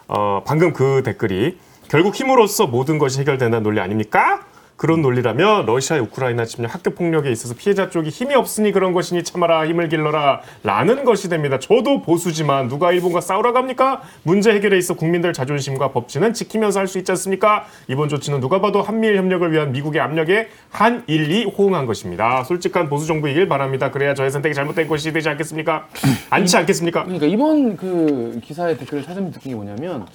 어, 0.06 0.42
방금 0.46 0.72
그 0.72 1.02
댓글이 1.04 1.58
결국 1.88 2.14
힘으로써 2.14 2.68
모든 2.68 2.98
것이 2.98 3.18
해결된다는 3.20 3.64
논리 3.64 3.80
아닙니까? 3.80 4.46
그런 4.78 5.02
논리라면 5.02 5.66
러시아 5.66 6.00
우크라이나 6.00 6.44
침략 6.44 6.72
학교 6.72 6.92
폭력에 6.92 7.32
있어서 7.32 7.54
피해자 7.54 7.90
쪽이 7.90 8.10
힘이 8.10 8.36
없으니 8.36 8.70
그런 8.70 8.92
것이니 8.92 9.24
참아라 9.24 9.66
힘을 9.66 9.88
길러라 9.88 10.40
라는 10.62 11.04
것이 11.04 11.28
됩니다. 11.28 11.58
저도 11.58 12.00
보수지만 12.02 12.68
누가 12.68 12.92
일본과 12.92 13.20
싸우러 13.20 13.52
갑니까? 13.52 14.02
문제 14.22 14.52
해결에 14.52 14.78
있어 14.78 14.94
국민들 14.94 15.32
자존심과 15.32 15.90
법치는 15.90 16.32
지키면서 16.32 16.78
할 16.80 16.88
수 16.88 16.96
있지 16.98 17.10
않습니까? 17.12 17.66
이번 17.88 18.08
조치는 18.08 18.40
누가 18.40 18.60
봐도 18.62 18.80
한미일 18.80 19.16
협력을 19.18 19.52
위한 19.52 19.72
미국의 19.72 20.00
압력에 20.00 20.48
한일이 20.70 21.44
호응한 21.44 21.84
것입니다. 21.84 22.44
솔직한 22.44 22.88
보수 22.88 23.06
정부이길 23.06 23.46
바랍니다. 23.48 23.90
그래야 23.90 24.14
저의 24.14 24.30
선택이 24.30 24.54
잘못된 24.54 24.86
것이 24.88 25.12
되지 25.12 25.28
않겠습니까? 25.28 25.88
않지 26.30 26.56
않겠습니까? 26.56 27.02
그러니까 27.02 27.26
이번 27.26 27.76
그 27.76 28.40
기사의 28.42 28.78
댓글을 28.78 29.02
찾으면 29.04 29.32
느낀 29.32 29.50
게 29.50 29.56
뭐냐면 29.56 30.06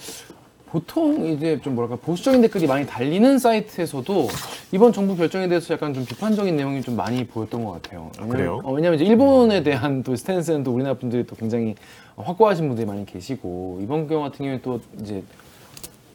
보통 0.74 1.24
이제 1.24 1.60
좀 1.60 1.76
뭐랄까 1.76 1.94
보수적인 2.04 2.42
댓글이 2.42 2.66
많이 2.66 2.84
달리는 2.84 3.38
사이트에서도 3.38 4.26
이번 4.72 4.92
정부 4.92 5.14
결정에 5.14 5.46
대해서 5.46 5.72
약간 5.72 5.94
좀 5.94 6.04
비판적인 6.04 6.56
내용이 6.56 6.82
좀 6.82 6.96
많이 6.96 7.24
보였던 7.24 7.64
것 7.64 7.80
같아요. 7.80 8.10
왜냐면, 8.18 8.36
그래요? 8.36 8.60
어, 8.64 8.72
왜냐면 8.72 8.96
이제 8.96 9.04
일본에 9.04 9.62
대한 9.62 10.02
또 10.02 10.16
스탠스는 10.16 10.64
또 10.64 10.74
우리나라 10.74 10.96
분들이 10.96 11.24
또 11.28 11.36
굉장히 11.36 11.76
확고하신 12.16 12.66
분들이 12.66 12.88
많이 12.88 13.06
계시고 13.06 13.82
이번 13.84 14.08
경우 14.08 14.24
같은 14.24 14.38
경우에 14.38 14.60
또 14.62 14.80
이제 15.00 15.22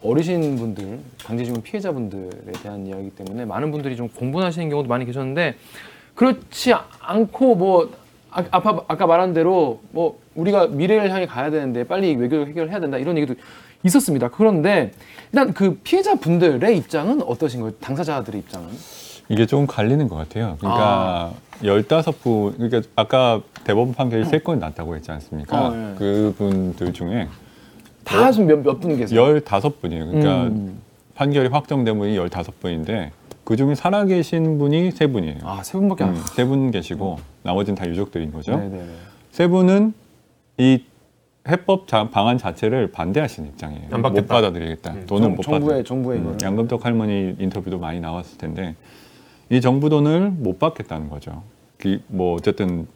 어르신 0.03 0.57
분들, 0.57 0.99
강제징용 1.23 1.61
피해자분들에 1.61 2.51
대한 2.61 2.85
이야기 2.85 3.11
때문에 3.11 3.45
많은 3.45 3.71
분들이 3.71 3.95
좀 3.95 4.09
공분하시는 4.09 4.69
경우도 4.69 4.89
많이 4.89 5.05
계셨는데 5.05 5.55
그렇지 6.15 6.73
않고 6.99 7.55
뭐 7.55 7.91
아, 8.29 8.43
아까 8.51 9.07
말한 9.07 9.33
대로 9.33 9.79
뭐 9.91 10.19
우리가 10.39 10.67
미래를 10.67 11.11
향해 11.11 11.25
가야 11.25 11.49
되는데 11.51 11.83
빨리 11.83 12.15
외교적 12.15 12.47
해결을 12.47 12.71
해야 12.71 12.79
된다 12.79 12.97
이런 12.97 13.17
얘기도 13.17 13.35
있었습니다. 13.83 14.29
그런데 14.29 14.91
일단 15.31 15.53
그 15.53 15.75
피해자분들의 15.83 16.77
입장은 16.77 17.21
어떠신 17.23 17.61
거예요? 17.61 17.73
당사자들의 17.79 18.41
입장은? 18.41 18.69
이게 19.29 19.45
조금 19.45 19.67
갈리는 19.67 20.07
것 20.07 20.15
같아요. 20.15 20.57
그러니까 20.59 21.33
열다섯 21.63 22.21
분 22.21 22.53
그러니까 22.57 22.81
아까 22.95 23.41
대법원 23.63 23.93
판결이 23.93 24.25
세 24.25 24.39
건이 24.39 24.59
났다고 24.59 24.95
했지 24.95 25.11
않습니까? 25.11 25.67
어, 25.67 25.91
예. 25.91 25.95
그분들 25.97 26.93
중에 26.93 27.27
다 28.03 28.31
지금 28.31 28.47
몇, 28.47 28.59
몇분 28.63 28.97
계세요? 28.97 29.21
열다섯 29.21 29.81
분이에요. 29.81 30.05
그러니까 30.07 30.43
음. 30.43 30.79
판결이 31.15 31.49
확정된 31.49 31.99
분이 31.99 32.17
열다섯 32.17 32.59
분인데 32.59 33.11
그 33.43 33.55
중에 33.55 33.75
살아계신 33.75 34.57
분이 34.57 34.91
세 34.91 35.07
분이에요. 35.07 35.39
아, 35.43 35.61
세 35.63 35.77
분밖에 35.77 36.03
안세분 36.03 36.71
계시고 36.71 37.19
나머지는 37.43 37.75
다 37.75 37.87
유족들인 37.87 38.31
거죠. 38.31 38.55
네네네. 38.57 38.85
세 39.31 39.47
분은 39.47 39.93
이 40.59 40.83
해법 41.47 41.87
자- 41.87 42.09
방안 42.09 42.37
자체를 42.37 42.91
반대하시는 42.91 43.49
입장이에요. 43.49 43.87
안 43.91 44.01
받겠다. 44.01 44.21
못 44.21 44.27
받아들이겠다. 44.27 44.93
음. 44.93 45.05
돈은 45.07 45.35
못 45.35 45.41
정부의 45.41 45.77
받아. 45.79 45.83
정부의 45.87 46.19
이거를. 46.19 46.37
양금덕 46.43 46.85
할머니 46.85 47.35
인터뷰도 47.39 47.79
많이 47.79 47.99
나왔을 47.99 48.37
텐데 48.37 48.75
이 49.49 49.61
정부 49.61 49.89
돈을 49.89 50.29
못 50.31 50.59
받겠다는 50.59 51.09
거죠. 51.09 51.41
기, 51.79 52.01
뭐 52.07 52.35
어쨌든 52.35 52.87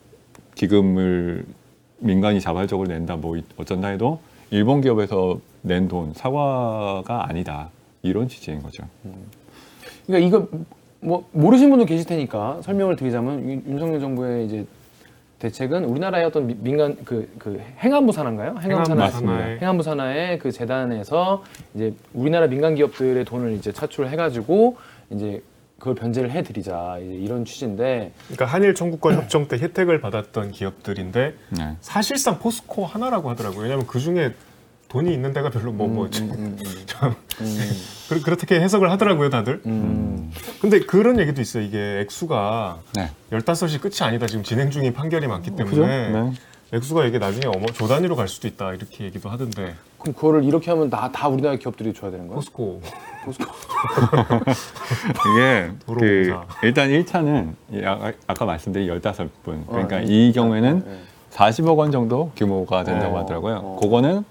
기금을 0.55 1.45
민간이 1.99 2.41
자발적으로 2.41 2.89
낸다 2.89 3.15
뭐 3.15 3.37
이- 3.37 3.43
어쩐다 3.57 3.87
해도 3.87 4.19
일본 4.51 4.81
기업에서 4.81 5.39
낸 5.61 5.87
돈 5.87 6.13
사과가 6.13 7.27
아니다 7.29 7.69
이런 8.01 8.27
취지인 8.27 8.61
거죠. 8.61 8.83
그러니까 10.05 10.27
이거 10.27 10.47
뭐 10.99 11.25
모르시는 11.31 11.69
분도 11.71 11.85
계실 11.85 12.05
테니까 12.05 12.59
설명을 12.61 12.97
드리자면 12.97 13.49
윤- 13.49 13.63
윤석열 13.67 13.99
정부의 14.01 14.45
이제 14.45 14.65
대책은 15.47 15.83
우리나라의 15.83 16.23
어떤 16.25 16.47
미- 16.47 16.55
민간 16.57 16.95
그, 17.03 17.29
그 17.37 17.61
행안부 17.79 18.13
산하인가요? 18.13 18.55
행안부 18.61 18.85
산하 18.85 19.03
맞습니다. 19.05 19.43
행안부 19.43 19.83
산하의 19.83 20.39
그 20.39 20.53
재단에서 20.53 21.43
이제 21.73 21.93
우리나라 22.13 22.47
민간 22.47 22.75
기업들의 22.75 23.25
돈을 23.25 23.51
이제 23.51 23.73
차출해가지고 23.73 24.77
이제 25.09 25.43
그걸 25.79 25.95
변제를 25.95 26.31
해드리자 26.31 26.97
이제 27.01 27.13
이런 27.15 27.43
취지인데 27.43 28.13
그러니까 28.27 28.45
한일 28.45 28.73
청구권 28.73 29.15
협정 29.19 29.49
때 29.49 29.57
혜택을 29.57 29.99
받았던 29.99 30.51
기업들인데 30.51 31.33
네. 31.49 31.75
사실상 31.81 32.39
포스코 32.39 32.85
하나라고 32.85 33.29
하더라고요. 33.29 33.63
왜냐하면 33.63 33.85
그 33.85 33.99
중에 33.99 34.31
돈이 34.93 35.11
있는 35.11 35.33
데가 35.33 35.49
별로 35.49 35.71
뭐 35.71 35.87
뭐. 35.87 36.07
음, 36.19 36.55
참 36.85 37.15
그- 38.09 38.21
그렇게 38.21 38.61
해석을 38.61 38.91
하더라고요, 38.91 39.31
다들. 39.31 39.59
음. 39.65 40.31
근데 40.61 40.81
그런 40.81 41.19
얘기도 41.19 41.41
있어요. 41.41 41.63
이게 41.63 41.99
액수가 42.01 42.77
네. 42.95 43.09
15이 43.31 43.81
끝이 43.81 43.95
아니다. 44.01 44.27
지금 44.27 44.43
진행 44.43 44.69
중인 44.69 44.93
판결이 44.93 45.25
많기? 45.25 45.55
때문에 45.55 46.11
네. 46.11 46.31
액수가 46.73 47.07
이게 47.07 47.17
나중에 47.17 47.47
어머 47.47 47.65
조 47.73 47.87
단위로 47.87 48.15
갈 48.15 48.27
수도 48.27 48.47
있다. 48.47 48.73
이렇게 48.75 49.05
얘기도 49.05 49.29
하던데. 49.29 49.73
그럼 49.97 50.13
그거를 50.13 50.43
이렇게 50.43 50.69
하면 50.69 50.91
다, 50.91 51.11
다 51.11 51.27
우리나라 51.27 51.55
기업들이 51.55 51.91
줘야 51.93 52.11
되는 52.11 52.27
거야? 52.27 52.35
포스코 52.35 52.79
이게 55.33 55.71
도로 55.87 56.01
그 56.01 56.27
공사. 56.29 56.45
일단 56.61 56.89
1차는 56.89 57.55
아까 58.27 58.45
말씀드린 58.45 58.87
15분 58.87 59.65
그러니까 59.67 59.95
어, 59.95 59.99
네. 60.01 60.05
이 60.07 60.31
경우에는 60.33 60.83
네. 60.85 60.99
40억 61.31 61.77
원 61.77 61.91
정도 61.91 62.31
규모가 62.35 62.83
된다고 62.83 63.15
어, 63.15 63.19
하더라고요. 63.21 63.55
어. 63.63 63.79
그거는 63.81 64.23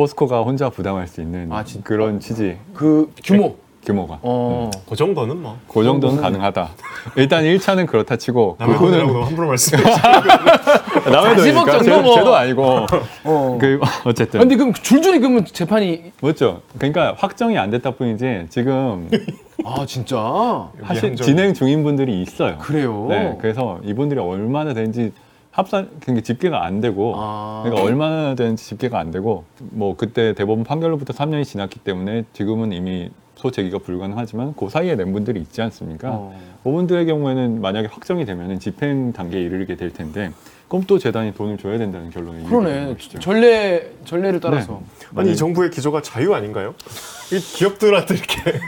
포스코가 0.00 0.42
혼자 0.42 0.68
부담할 0.68 1.08
수 1.08 1.22
있는 1.22 1.50
아, 1.50 1.64
진짜? 1.64 1.82
그런 1.84 2.20
취지 2.20 2.58
그 2.74 3.10
규모. 3.24 3.56
규모가 3.82 4.18
어. 4.22 4.68
그 4.88 4.96
정도는 4.96 5.40
뭐 5.40 5.56
그 5.72 5.84
정도는 5.84 6.20
가능하다. 6.20 6.68
일단 7.14 7.44
1차는 7.44 7.86
그렇다 7.86 8.16
치고 8.16 8.56
남의 8.60 8.76
돈이라고 8.78 9.12
너무 9.12 9.24
함부로 9.24 9.48
말씀해. 9.48 9.80
남의 11.10 11.36
40억 11.36 11.36
돈이니까 11.36 11.72
정도 11.78 11.84
제- 11.84 12.00
뭐. 12.02 12.14
제 12.16 12.20
도 12.24 12.34
아니고 12.34 12.86
어. 13.24 13.58
그 13.60 13.80
어쨌든 14.04 14.40
근데 14.40 14.56
그럼 14.56 14.72
줄줄이 14.74 15.18
그러면 15.20 15.44
재판이 15.46 16.12
맞죠. 16.20 16.62
그러니까 16.76 17.14
확정이 17.16 17.56
안 17.56 17.70
됐다 17.70 17.92
뿐이지 17.92 18.46
지금 18.50 19.08
아 19.64 19.86
진짜 19.86 20.68
사실. 20.84 21.14
진행 21.16 21.54
중인 21.54 21.82
분들이 21.84 22.20
있어요. 22.22 22.58
그래요? 22.58 23.06
네, 23.08 23.38
그래서 23.40 23.78
이분들이 23.84 24.20
얼마나 24.20 24.74
되는지 24.74 25.12
합산 25.56 25.88
그러니까 26.00 26.22
집계가 26.22 26.66
안 26.66 26.82
되고 26.82 27.14
아. 27.16 27.62
그러니까 27.64 27.82
얼마나 27.82 28.34
되는지 28.34 28.66
집계가 28.66 28.98
안 28.98 29.10
되고 29.10 29.44
뭐 29.58 29.96
그때 29.96 30.34
대법원 30.34 30.64
판결로부터 30.64 31.14
3년이 31.14 31.44
지났기 31.46 31.80
때문에 31.80 32.24
지금은 32.34 32.72
이미 32.72 33.10
소재기가 33.36 33.78
불가능하지만 33.78 34.54
그 34.54 34.68
사이에 34.68 34.96
낸 34.96 35.12
분들이 35.14 35.40
있지 35.40 35.62
않습니까? 35.62 36.10
어. 36.10 36.38
그분들의 36.62 37.06
경우에는 37.06 37.60
만약에 37.62 37.88
확정이 37.88 38.26
되면 38.26 38.58
집행 38.60 39.14
단계에 39.14 39.40
이르게 39.40 39.76
될 39.76 39.92
텐데 39.94 40.30
그럼 40.68 40.84
또 40.86 40.98
재단이 40.98 41.32
돈을 41.32 41.56
줘야 41.56 41.78
된다는 41.78 42.10
결론이 42.10 42.44
그러네. 42.44 42.96
전례 43.20 43.92
전례를 44.04 44.40
따라서 44.40 44.82
아니 45.14 45.32
이 45.32 45.36
정부의 45.36 45.70
기조가 45.70 46.02
자유 46.02 46.34
아닌가요? 46.34 46.74
이 47.32 47.38
기업들한테 47.38 48.14
이렇게 48.14 48.58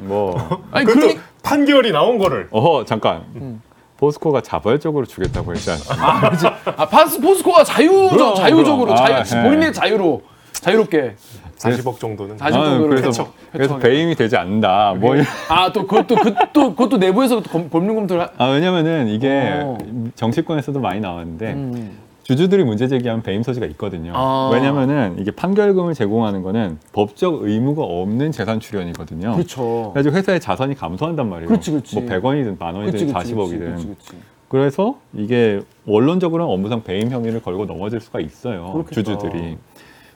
뭐 0.00 0.64
아니 0.72 0.86
그러니 0.86 1.18
판결이 1.44 1.92
나온 1.92 2.18
거를 2.18 2.48
어허 2.50 2.84
잠깐 2.84 3.60
포스코가 3.98 4.40
자발적으로 4.42 5.06
주겠다고 5.06 5.52
했지 5.54 5.70
않습니까? 5.70 6.06
아, 6.16 6.20
그렇지. 6.20 6.46
아 6.76 6.86
파스 6.86 7.20
포스코가 7.20 7.64
자유적 7.64 8.10
그럼, 8.10 8.34
자유적으로 8.34 8.94
그럼. 8.94 8.96
자유 8.96 9.14
아, 9.14 9.24
예. 9.38 9.42
본인의 9.42 9.72
자유로 9.72 10.22
자유롭게 10.52 11.14
40억 11.58 11.98
정도는 11.98 12.36
40억 12.36 12.42
아, 12.44 12.50
정도를 12.64 12.88
그래서 12.88 13.08
회청- 13.08 13.32
그래서. 13.52 13.78
배임이 13.78 14.14
되지 14.14 14.36
않는다. 14.36 14.94
뭐 14.98 15.14
아또 15.48 15.86
그것도 15.86 16.16
그또 16.16 16.70
그것도 16.74 16.96
내부에서 16.98 17.40
검- 17.42 17.70
법률 17.70 17.94
검토를 17.94 18.24
하... 18.24 18.28
아 18.36 18.50
왜냐면은 18.50 19.08
이게 19.08 19.60
어. 19.62 19.78
정치권에서도 20.14 20.78
많이 20.80 21.00
나왔는데 21.00 21.52
음. 21.52 21.98
주주들이 22.26 22.64
문제 22.64 22.88
제기하면 22.88 23.22
배임 23.22 23.44
소지가 23.44 23.66
있거든요. 23.66 24.12
아. 24.16 24.50
왜냐면은 24.52 25.14
이게 25.20 25.30
판결금을 25.30 25.94
제공하는 25.94 26.42
거는 26.42 26.78
법적 26.92 27.44
의무가 27.44 27.84
없는 27.84 28.32
재산 28.32 28.58
출연이거든요. 28.58 29.34
그렇죠. 29.34 29.92
그래서 29.94 30.10
회사의 30.10 30.40
자산이 30.40 30.74
감소한단 30.74 31.28
말이에요. 31.30 31.46
그렇지, 31.46 31.70
그렇지. 31.70 32.00
뭐 32.00 32.08
100원이든 32.08 32.58
만 32.58 32.74
원이든 32.74 32.92
그치, 32.98 33.12
그치, 33.12 33.32
40억이든. 33.32 33.74
그치, 33.76 33.86
그치, 33.86 33.86
그치. 33.86 34.16
그래서 34.48 34.98
이게 35.14 35.60
원론적으로는 35.84 36.52
업무상 36.52 36.82
배임 36.82 37.10
혐의를 37.10 37.40
걸고 37.42 37.66
넘어질 37.66 38.00
수가 38.00 38.18
있어요. 38.18 38.72
그렇겠다. 38.72 38.94
주주들이. 38.94 39.56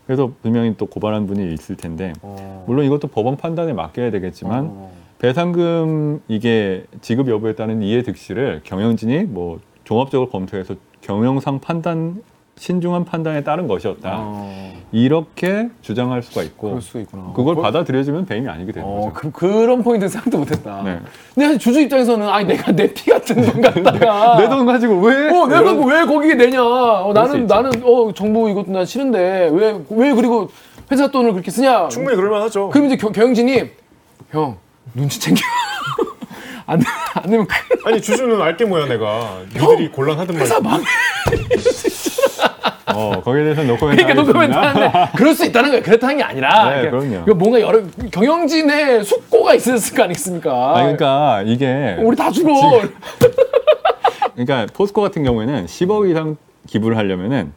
그래서 0.05 0.33
분명히 0.43 0.75
또 0.77 0.87
고발한 0.87 1.29
분이 1.29 1.55
있을 1.55 1.77
텐데 1.77 2.13
어. 2.23 2.65
물론 2.67 2.87
이것도 2.87 3.07
법원 3.07 3.37
판단에 3.37 3.73
맡겨야 3.73 4.11
되겠지만 4.11 4.65
어. 4.69 4.93
배상금 5.21 6.23
이게 6.27 6.87
지급 7.03 7.29
여부에 7.29 7.55
따른 7.55 7.83
이해 7.83 8.03
득실을 8.03 8.63
경영진이 8.65 9.25
뭐 9.25 9.61
종합적으로 9.85 10.29
검토해서 10.29 10.75
경영상 11.01 11.61
판단 11.61 12.23
신중한 12.59 13.07
판단에 13.07 13.43
따른 13.43 13.67
것이었다. 13.67 14.17
어. 14.19 14.73
이렇게 14.93 15.71
주장할 15.81 16.23
수가 16.23 16.43
있고 16.43 16.69
그럴 16.69 16.83
수 16.83 17.01
있구나. 17.01 17.33
그걸 17.35 17.57
받아들여지면 17.57 18.27
배임이 18.27 18.49
아니게 18.51 18.73
되는 18.73 18.87
어, 18.87 18.97
거죠. 18.97 19.13
그, 19.15 19.31
그런 19.31 19.83
포인트 19.83 20.07
생각도 20.09 20.37
못했다. 20.39 20.83
네. 20.83 20.99
근데 21.35 21.47
사실 21.47 21.59
주주 21.59 21.81
입장에서는 21.81 22.29
아니 22.29 22.47
내가 22.49 22.71
내 22.73 22.93
피 22.93 23.11
같은 23.11 23.41
돈 23.41 23.63
갖다가 23.63 24.37
내 24.43 24.49
돈 24.49 24.67
가지고 24.67 25.01
왜? 25.01 25.31
어, 25.31 25.47
내가 25.47 25.73
왜 25.73 26.05
거기에 26.05 26.35
내냐? 26.35 26.63
어, 26.63 27.13
그럴 27.15 27.27
수 27.29 27.33
나는 27.33 27.43
있죠. 27.45 27.55
나는 27.55 27.83
어 27.83 28.13
정부 28.13 28.51
이것도 28.51 28.73
난 28.73 28.85
싫은데 28.85 29.49
왜 29.53 29.81
왜 29.89 30.13
그리고 30.13 30.51
회사 30.93 31.07
돈을 31.11 31.33
그렇게 31.33 31.51
쓰냐? 31.51 31.89
충분히 31.89 32.15
그럴만하죠. 32.17 32.69
그럼 32.71 32.89
이제 32.89 32.97
겨, 32.99 33.11
경영진이 33.11 33.71
형 34.33 34.57
눈치 34.95 35.19
챙겨. 35.19 35.41
안, 36.71 36.79
되- 36.79 36.85
안 37.15 37.23
되면 37.31 37.47
큰일 37.49 37.81
아니 37.85 38.01
주주는 38.01 38.41
알게 38.41 38.65
뭐야 38.65 38.87
내가. 38.87 39.39
니들이 39.53 39.91
곤란하든 39.91 40.35
말이야. 40.37 40.45
회사 40.45 40.61
망해. 40.61 40.85
어, 42.95 43.21
거기에 43.25 43.43
대해서 43.43 43.63
노코멘트 43.65 44.03
그러니까 44.05 44.23
노코멘트 44.23 44.57
하는데 44.57 45.09
그럴 45.17 45.35
수 45.35 45.45
있다는 45.45 45.71
거예요. 45.71 45.83
그렇다는 45.83 46.17
게 46.19 46.23
아니라. 46.23 46.71
네, 46.83 46.91
그럼요. 46.91 47.23
이거 47.27 47.35
뭔가 47.35 47.61
여러 47.61 47.81
경영진의 48.13 49.05
숙고가 49.05 49.55
있었을 49.55 49.97
거 49.97 50.05
아니겠습니까? 50.05 50.51
아, 50.53 50.75
그러니까 50.75 51.43
이게 51.45 51.97
우리 52.01 52.17
다 52.17 52.31
죽어. 52.31 52.83
그러니까 54.35 54.67
포스코 54.73 55.03
같은 55.03 55.25
경우에는 55.25 55.67
10억 55.67 56.09
이상 56.11 56.37
기부를 56.69 56.97
하려면은 56.97 57.53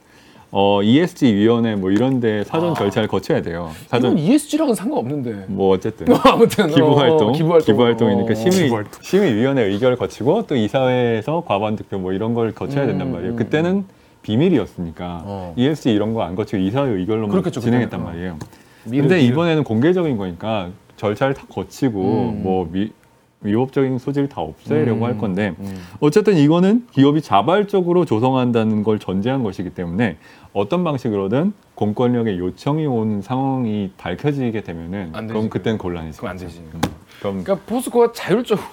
어, 0.56 0.80
ESG 0.84 1.34
위원회 1.34 1.74
뭐 1.74 1.90
이런 1.90 2.20
데 2.20 2.44
사전 2.44 2.76
절차를 2.76 3.08
거쳐야 3.08 3.42
돼요. 3.42 3.72
이건 3.72 3.88
사전 3.88 4.16
ESG랑은 4.18 4.76
상관없는데. 4.76 5.46
뭐 5.48 5.74
어쨌든 5.74 6.06
아무튼 6.24 6.68
기부 6.68 6.86
어, 6.92 6.94
활동, 6.94 7.32
기부 7.32 7.52
활동. 7.52 7.66
기부 7.66 7.82
활동이니까 7.84 8.30
어. 8.30 8.34
심의 8.36 8.52
기부 8.52 8.76
활동. 8.76 8.92
심의 9.02 9.34
위원회 9.34 9.62
의결을 9.64 9.96
거치고 9.96 10.46
또 10.46 10.54
이사회에서 10.54 11.42
과반 11.44 11.74
득표 11.74 11.98
뭐 11.98 12.12
이런 12.12 12.34
걸 12.34 12.52
거쳐야 12.54 12.86
된단 12.86 13.10
말이에요. 13.10 13.34
그때는 13.34 13.84
비밀이었으니까 14.22 15.22
어. 15.24 15.54
ESG 15.56 15.90
이런 15.92 16.14
거 16.14 16.22
안 16.22 16.36
거치고 16.36 16.62
이사회 16.62 16.88
의결로만 16.88 17.30
그렇겠죠, 17.30 17.58
진행했단 17.60 17.98
그때는. 18.00 18.06
어. 18.06 18.10
말이에요. 18.12 18.38
미르, 18.84 19.02
근데 19.02 19.16
미르. 19.16 19.32
이번에는 19.32 19.64
공개적인 19.64 20.16
거니까 20.16 20.68
절차를 20.96 21.34
다 21.34 21.42
거치고 21.48 22.00
음. 22.00 22.42
뭐 22.44 22.68
미, 22.70 22.92
위법적인 23.44 23.98
소지를 23.98 24.28
다 24.28 24.40
없애려고 24.40 25.00
음. 25.00 25.04
할 25.04 25.18
건데 25.18 25.54
음. 25.60 25.82
어쨌든 26.00 26.36
이거는 26.36 26.86
기업이 26.92 27.22
자발적으로 27.22 28.04
조성한다는 28.04 28.82
걸 28.82 28.98
전제한 28.98 29.42
것이기 29.42 29.70
때문에 29.70 30.16
어떤 30.52 30.82
방식으로든 30.82 31.52
공권력의 31.74 32.38
요청이 32.38 32.86
온 32.86 33.20
상황이 33.22 33.90
밝혀지게 33.96 34.62
되면은 34.62 35.12
그럼 35.28 35.50
그때는 35.50 35.78
곤란이죠. 35.78 36.16
그건 36.16 36.30
안 36.30 36.36
되지. 36.38 36.62
그럼 37.20 37.42
그러니까 37.44 37.66
포스코가 37.66 38.12
자율적으로 38.12 38.66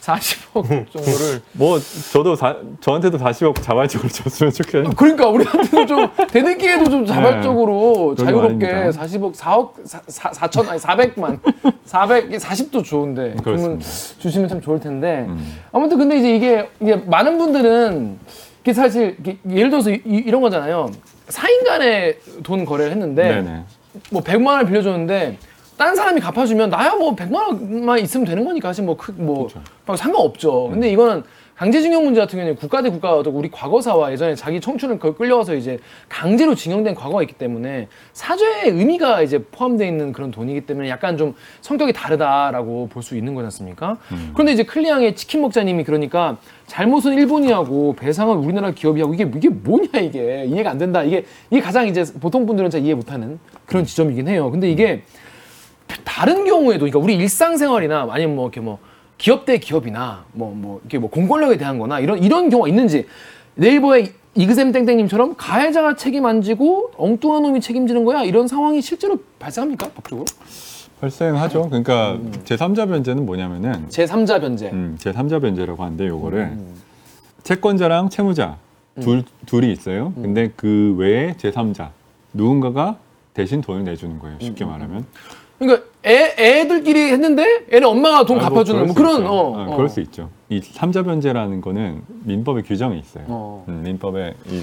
40억 0.00 0.90
정도를 0.90 1.42
뭐 1.52 1.78
저도 2.12 2.34
사- 2.36 2.56
저한테도 2.80 3.18
40억 3.18 3.62
자발적으로 3.62 4.08
줬으면 4.08 4.52
좋겠는데 4.52 4.96
그러니까 4.96 5.28
우리한테도 5.28 5.86
좀 5.86 6.08
대들기에도 6.28 6.90
좀 6.90 7.06
자발적으로 7.06 8.14
그건 8.16 8.26
자유롭게 8.26 8.66
아닙니다. 8.66 9.02
40억 9.04 9.34
4억 9.34 9.70
4, 9.84 10.30
4천 10.30 10.68
아니 10.68 10.80
400만 10.80 11.38
400 11.84 12.30
40도 12.30 12.84
좋은데 12.84 13.36
그러면. 13.42 13.80
주시면 13.80 14.48
참 14.48 14.60
좋을 14.60 14.80
텐데 14.80 15.26
음. 15.28 15.56
아무튼 15.72 15.98
근데 15.98 16.18
이제 16.18 16.34
이게 16.36 16.68
이게 16.80 16.96
많은 16.96 17.38
분들은 17.38 18.18
이게 18.62 18.72
사실 18.72 19.16
예를 19.48 19.70
들어서 19.70 19.90
이, 19.90 20.30
런 20.30 20.40
거잖아요 20.40 20.90
사인 21.28 21.64
간에 21.64 22.16
돈 22.42 22.64
거래를 22.64 22.92
했는데 22.92 23.22
네네. 23.22 23.62
뭐 24.10 24.22
100만 24.22 24.46
원을 24.46 24.66
빌려줬는데 24.66 25.38
딴 25.80 25.96
사람이 25.96 26.20
갚아주면 26.20 26.68
나야 26.68 26.94
뭐 26.94 27.16
100만 27.16 27.34
원만 27.36 27.98
있으면 28.00 28.26
되는 28.26 28.44
거니까 28.44 28.68
사실 28.68 28.84
뭐 28.84 28.98
크뭐 28.98 29.48
상관없죠. 29.96 30.68
근데 30.70 30.90
이거는 30.90 31.22
강제징용 31.56 32.04
문제 32.04 32.20
같은 32.20 32.38
경우는 32.38 32.56
국가 32.56 32.82
대 32.82 32.90
국가 32.90 33.16
어떤 33.16 33.32
우리 33.34 33.50
과거사와 33.50 34.12
예전에 34.12 34.34
자기 34.34 34.60
청춘을 34.60 34.98
거- 34.98 35.14
끌려와서 35.14 35.54
이제 35.54 35.78
강제로 36.08 36.54
징용된 36.54 36.94
과거가 36.94 37.22
있기 37.22 37.34
때문에 37.34 37.88
사죄의 38.12 38.68
의미가 38.72 39.22
이제 39.22 39.38
포함되어 39.38 39.86
있는 39.86 40.12
그런 40.12 40.30
돈이기 40.30 40.62
때문에 40.66 40.90
약간 40.90 41.16
좀 41.16 41.34
성격이 41.62 41.94
다르다라고 41.94 42.88
볼 42.92 43.02
수 43.02 43.16
있는 43.16 43.34
거지 43.34 43.44
않습니까? 43.46 43.96
그런데 44.34 44.52
이제 44.52 44.62
클리앙의 44.64 45.16
치킨 45.16 45.40
먹자님이 45.40 45.84
그러니까 45.84 46.36
잘못은 46.66 47.14
일본이 47.14 47.50
하고 47.52 47.94
배상은 47.98 48.36
우리나라 48.36 48.70
기업이 48.72 49.00
하고 49.00 49.14
이게 49.14 49.24
이게 49.34 49.48
뭐냐 49.48 49.98
이게 50.00 50.44
이해가 50.46 50.70
안 50.72 50.76
된다. 50.76 51.02
이게 51.02 51.24
이게 51.50 51.62
가장 51.62 51.88
이제 51.88 52.04
보통 52.20 52.44
분들은 52.44 52.68
잘 52.68 52.82
이해 52.84 52.92
못하는 52.94 53.38
그런 53.64 53.86
지점이긴 53.86 54.28
해요. 54.28 54.50
근데 54.50 54.70
이게 54.70 55.02
다른 56.04 56.44
경우에도 56.44 56.80
그러니까 56.80 56.98
우리 56.98 57.14
일상생활이나 57.16 58.08
아니면 58.10 58.36
뭐 58.36 58.46
이렇게 58.46 58.60
뭐 58.60 58.78
기업 59.18 59.44
대 59.44 59.58
기업이나 59.58 60.24
뭐뭐 60.32 60.80
이렇게 60.82 60.98
뭐 60.98 61.10
공권력에 61.10 61.56
대한 61.56 61.78
거나 61.78 62.00
이런 62.00 62.22
이런 62.22 62.48
경우가 62.48 62.68
있는지 62.68 63.06
네이버의 63.56 64.12
이그샘 64.34 64.72
땡땡님처럼 64.72 65.34
가해자가 65.36 65.96
책임 65.96 66.24
안 66.24 66.40
지고 66.40 66.92
엉뚱한 66.96 67.42
놈이 67.42 67.60
책임지는 67.60 68.04
거야 68.04 68.22
이런 68.22 68.48
상황이 68.48 68.80
실제로 68.80 69.18
발생합니까 69.38 69.88
법적으로? 69.90 70.24
발생하죠. 71.00 71.68
그러니까 71.68 72.12
음. 72.12 72.30
제3자 72.44 72.88
변제는 72.88 73.26
뭐냐면은 73.26 73.88
제3자 73.88 74.40
변제. 74.40 74.70
음, 74.70 74.96
제3자 75.00 75.40
변제라고 75.40 75.82
하는데 75.82 76.06
요거를 76.06 76.58
채권자랑 77.42 78.10
채무자 78.10 78.58
둘, 79.00 79.24
둘이 79.46 79.72
있어요. 79.72 80.12
근데 80.14 80.52
그 80.56 80.94
외에 80.98 81.34
제3자 81.34 81.88
누군가가 82.32 82.98
대신 83.34 83.60
돈을 83.60 83.84
내주는 83.84 84.18
거예요. 84.18 84.36
쉽게 84.40 84.64
말하면. 84.64 85.06
그러니까 85.60 85.86
애 86.06 86.34
애들끼리 86.38 86.98
했는데 87.12 87.66
애는 87.70 87.86
엄마가 87.86 88.24
돈 88.24 88.38
아, 88.38 88.40
뭐 88.40 88.48
갚아주는 88.48 88.86
뭐 88.86 88.94
그럴 88.94 89.12
수 89.12 89.18
그런. 89.18 89.30
어, 89.30 89.56
아, 89.58 89.64
어. 89.68 89.76
그럴 89.76 89.88
수 89.90 90.00
있죠. 90.00 90.30
이 90.48 90.60
삼자 90.62 91.02
변제라는 91.02 91.60
거는 91.60 92.00
민법에 92.24 92.62
규정이 92.62 92.98
있어요. 92.98 93.24
어. 93.28 93.64
음, 93.68 93.82
민법에 93.84 94.34
이, 94.48 94.62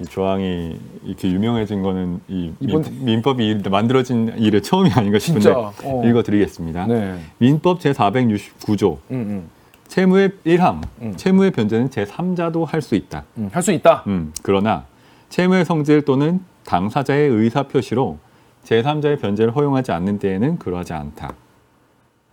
이 0.00 0.04
조항이 0.06 0.78
이렇게 1.04 1.28
유명해진 1.28 1.82
거는 1.82 2.20
이 2.28 2.52
이번- 2.60 2.84
민, 3.00 3.22
법이 3.22 3.60
만들어진 3.68 4.32
일의 4.38 4.62
처음이 4.62 4.90
아닌가 4.92 5.18
싶은데 5.18 5.40
진짜, 5.40 5.58
어. 5.82 6.02
읽어드리겠습니다. 6.04 6.86
네. 6.86 7.18
민법 7.38 7.80
제 7.80 7.92
469조 7.92 8.98
음, 9.10 9.14
음, 9.16 9.50
채무의 9.88 10.30
1항 10.46 10.80
음. 11.02 11.14
채무의 11.16 11.50
변제는 11.50 11.90
제 11.90 12.04
3자도 12.04 12.64
할 12.64 12.80
수 12.80 12.94
있다. 12.94 13.24
음, 13.38 13.48
할 13.52 13.62
수 13.62 13.72
있다. 13.72 14.04
음, 14.06 14.32
그러나 14.44 14.84
채무의 15.28 15.64
성질 15.64 16.02
또는 16.02 16.40
당사자의 16.64 17.28
의사 17.30 17.64
표시로 17.64 18.18
제3자의 18.64 19.20
변제를 19.20 19.54
허용하지 19.54 19.92
않는 19.92 20.18
데에는 20.18 20.58
그러하지 20.58 20.92
않다. 20.92 21.34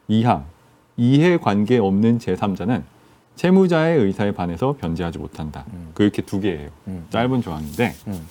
2항 0.09 0.43
이해 0.97 1.37
관계 1.37 1.77
없는 1.77 2.19
제3자는 2.19 2.83
채무자의 3.35 3.99
의사에 3.99 4.31
반해서 4.31 4.75
변제하지 4.79 5.17
못한다. 5.17 5.65
그렇게 5.93 6.21
두 6.21 6.39
개예요. 6.39 6.69
음. 6.87 7.05
짧은 7.09 7.41
조항인데 7.41 7.93
음. 8.07 8.27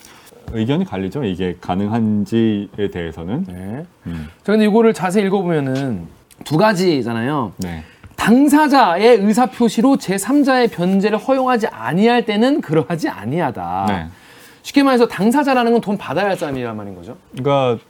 의견이 0.52 0.84
갈리죠. 0.84 1.24
이게 1.24 1.56
가능한지에 1.60 2.90
대해서는. 2.92 3.44
네. 3.48 3.86
음, 4.06 4.28
자 4.42 4.52
근데 4.52 4.66
이거를 4.66 4.92
자세히 4.92 5.24
읽어보면은 5.26 6.06
두 6.44 6.56
가지잖아요. 6.56 7.52
네. 7.58 7.84
당사자의 8.16 9.18
의사 9.18 9.46
표시로 9.46 9.96
제3자의 9.96 10.70
변제를 10.70 11.18
허용하지 11.18 11.68
아니할 11.68 12.26
때는 12.26 12.60
그러하지 12.60 13.08
아니하다. 13.08 13.86
네. 13.88 14.06
쉽게 14.62 14.82
말해서 14.82 15.08
당사자라는 15.08 15.72
건 15.72 15.80
돈 15.80 15.96
받아야 15.96 16.26
할 16.26 16.36
사람이란 16.36 16.76
말인 16.76 16.94
거죠. 16.94 17.16
그러니까 17.32 17.82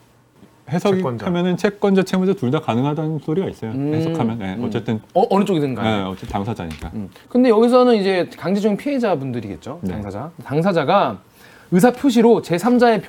해석이 0.70 0.96
채권자. 0.98 1.26
하면은 1.26 1.56
채권자, 1.56 2.02
채무자 2.04 2.32
둘 2.34 2.50
다 2.50 2.60
가능하다는 2.60 3.18
소리가 3.20 3.48
있어요. 3.48 3.70
음. 3.72 3.94
해석하면 3.94 4.38
네, 4.38 4.58
어쨌든 4.62 5.00
어, 5.14 5.24
어느 5.30 5.44
쪽이든 5.44 5.74
간에. 5.74 5.98
네, 5.98 6.02
어쨌든 6.04 6.28
당사자니까. 6.30 6.90
음. 6.94 7.08
근데 7.28 7.48
여기서는 7.48 7.96
이제 7.96 8.28
강제징용 8.36 8.76
피해자분들이겠죠. 8.76 9.80
네. 9.82 9.92
당사자. 9.92 10.30
당사자가 10.44 11.18
의사 11.70 11.92
표시로 11.92 12.42
제 12.42 12.56
3자의 12.56 13.02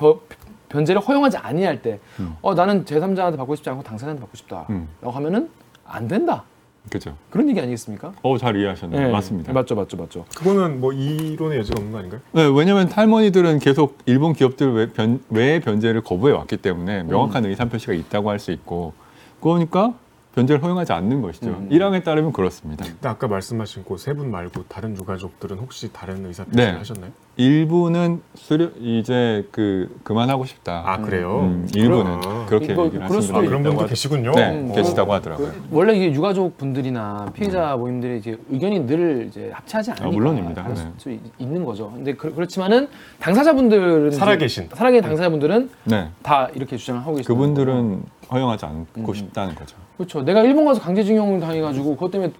변제를 0.69 1.01
허용하지 1.01 1.37
아니할 1.37 1.81
때, 1.81 1.99
음. 2.19 2.35
어 2.41 2.53
나는 2.53 2.85
제 2.85 2.99
3자한테 2.99 3.37
받고 3.37 3.55
싶지 3.55 3.69
않고 3.69 3.83
당사자한테 3.83 4.21
받고 4.21 4.37
싶다라고 4.37 4.71
음. 4.73 4.87
하면은 5.03 5.49
안 5.85 6.07
된다. 6.07 6.43
그죠. 6.89 7.15
그런 7.29 7.47
얘기 7.49 7.59
아니겠습니까? 7.59 8.13
어, 8.21 8.37
잘 8.37 8.55
이해하셨네요. 8.57 8.99
네. 9.07 9.11
맞습니다. 9.11 9.53
맞죠, 9.53 9.75
맞죠, 9.75 9.97
맞죠. 9.97 10.25
그거는 10.35 10.79
뭐 10.81 10.91
이론의 10.91 11.59
여지가 11.59 11.75
없는 11.77 11.91
거 11.91 11.99
아닌가요? 11.99 12.21
네, 12.31 12.43
왜냐하면 12.53 12.89
탈머니들은 12.89 13.59
계속 13.59 13.99
일본 14.05 14.33
기업들 14.33 14.73
외, 14.73 14.87
변, 14.91 15.21
외의 15.29 15.59
변제를 15.61 16.01
거부해 16.01 16.33
왔기 16.33 16.57
때문에 16.57 17.03
명확한 17.03 17.45
의사 17.45 17.65
표시가 17.65 17.93
있다고 17.93 18.29
할 18.29 18.39
수 18.39 18.51
있고 18.51 18.93
그러니까 19.39 19.93
변제를 20.35 20.63
허용하지 20.63 20.93
않는 20.93 21.21
것이죠. 21.21 21.47
음. 21.49 21.69
1항에 21.71 22.03
따르면 22.05 22.31
그렇습니다. 22.31 22.85
근데 22.85 23.09
아까 23.09 23.27
말씀하신 23.27 23.83
그 23.83 23.95
세 23.97 24.13
분 24.13 24.31
말고 24.31 24.63
다른 24.69 24.95
유가족들은 24.95 25.57
혹시 25.57 25.91
다른 25.91 26.25
의사 26.25 26.43
네. 26.45 26.51
표시를 26.73 26.79
하셨나요? 26.79 27.11
일부는 27.37 28.21
수료 28.35 28.69
이제 28.79 29.47
그 29.51 29.99
그만하고 30.03 30.45
싶다. 30.45 30.83
아 30.85 30.97
그래요? 31.01 31.39
음, 31.41 31.67
일부는 31.75 32.19
아. 32.23 32.45
그렇게 32.47 32.73
이거 32.73 32.85
얘기를 32.85 33.05
그럴 33.07 33.17
하시는 33.17 33.21
수도 33.21 33.37
아, 33.39 33.41
그런 33.41 33.63
분도. 33.63 33.85
계시군요. 33.87 34.31
네, 34.31 34.51
음, 34.51 34.73
계시다고 34.73 35.09
그- 35.09 35.13
하더라고요. 35.15 35.51
원래 35.71 35.93
이게 35.95 36.11
유가족 36.13 36.57
분들이나 36.57 37.31
피해자 37.33 37.75
모임들의 37.75 38.19
이제 38.19 38.37
의견이 38.49 38.85
늘 38.85 39.25
이제 39.27 39.49
합치하지 39.53 39.91
않으니까 39.91 40.07
아, 40.07 40.11
물론입니다. 40.11 40.67
네. 40.67 40.75
수 40.97 41.11
있- 41.11 41.19
있는 41.39 41.65
거죠. 41.65 41.91
근데 41.93 42.13
그, 42.13 42.33
렇지만은 42.37 42.87
당사자분들은 43.19 44.11
살아계신. 44.11 44.69
살아계신 44.73 45.03
당사자분들은 45.03 45.69
네, 45.85 46.09
다 46.21 46.47
이렇게 46.53 46.77
주장을 46.77 47.01
하고 47.01 47.15
계시죠. 47.15 47.33
그분들은 47.33 48.03
허용하지 48.31 48.65
않고 48.65 49.11
음. 49.11 49.13
싶다는 49.13 49.55
거죠. 49.55 49.75
그렇죠. 49.97 50.21
내가 50.21 50.41
일본 50.41 50.65
가서 50.65 50.81
강제징용을 50.81 51.39
당해가지고 51.39 51.95
그것 51.95 52.11
때문에 52.11 52.31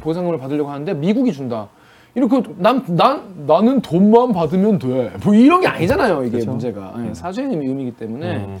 보상금을 0.00 0.38
받으려고 0.38 0.70
하는데 0.70 0.92
미국이 0.94 1.32
준다. 1.32 1.68
이렇게 2.14 2.42
난, 2.56 2.84
난 2.88 3.44
나는 3.46 3.80
돈만 3.80 4.32
받으면 4.32 4.78
돼. 4.80 5.12
뭐 5.24 5.34
이런 5.34 5.60
게 5.60 5.68
아니잖아요. 5.68 6.22
이게 6.22 6.30
그렇죠. 6.32 6.50
문제가 6.50 6.94
예, 7.08 7.14
사죄의 7.14 7.48
의미이기 7.48 7.92
때문에. 7.92 8.36
음. 8.38 8.60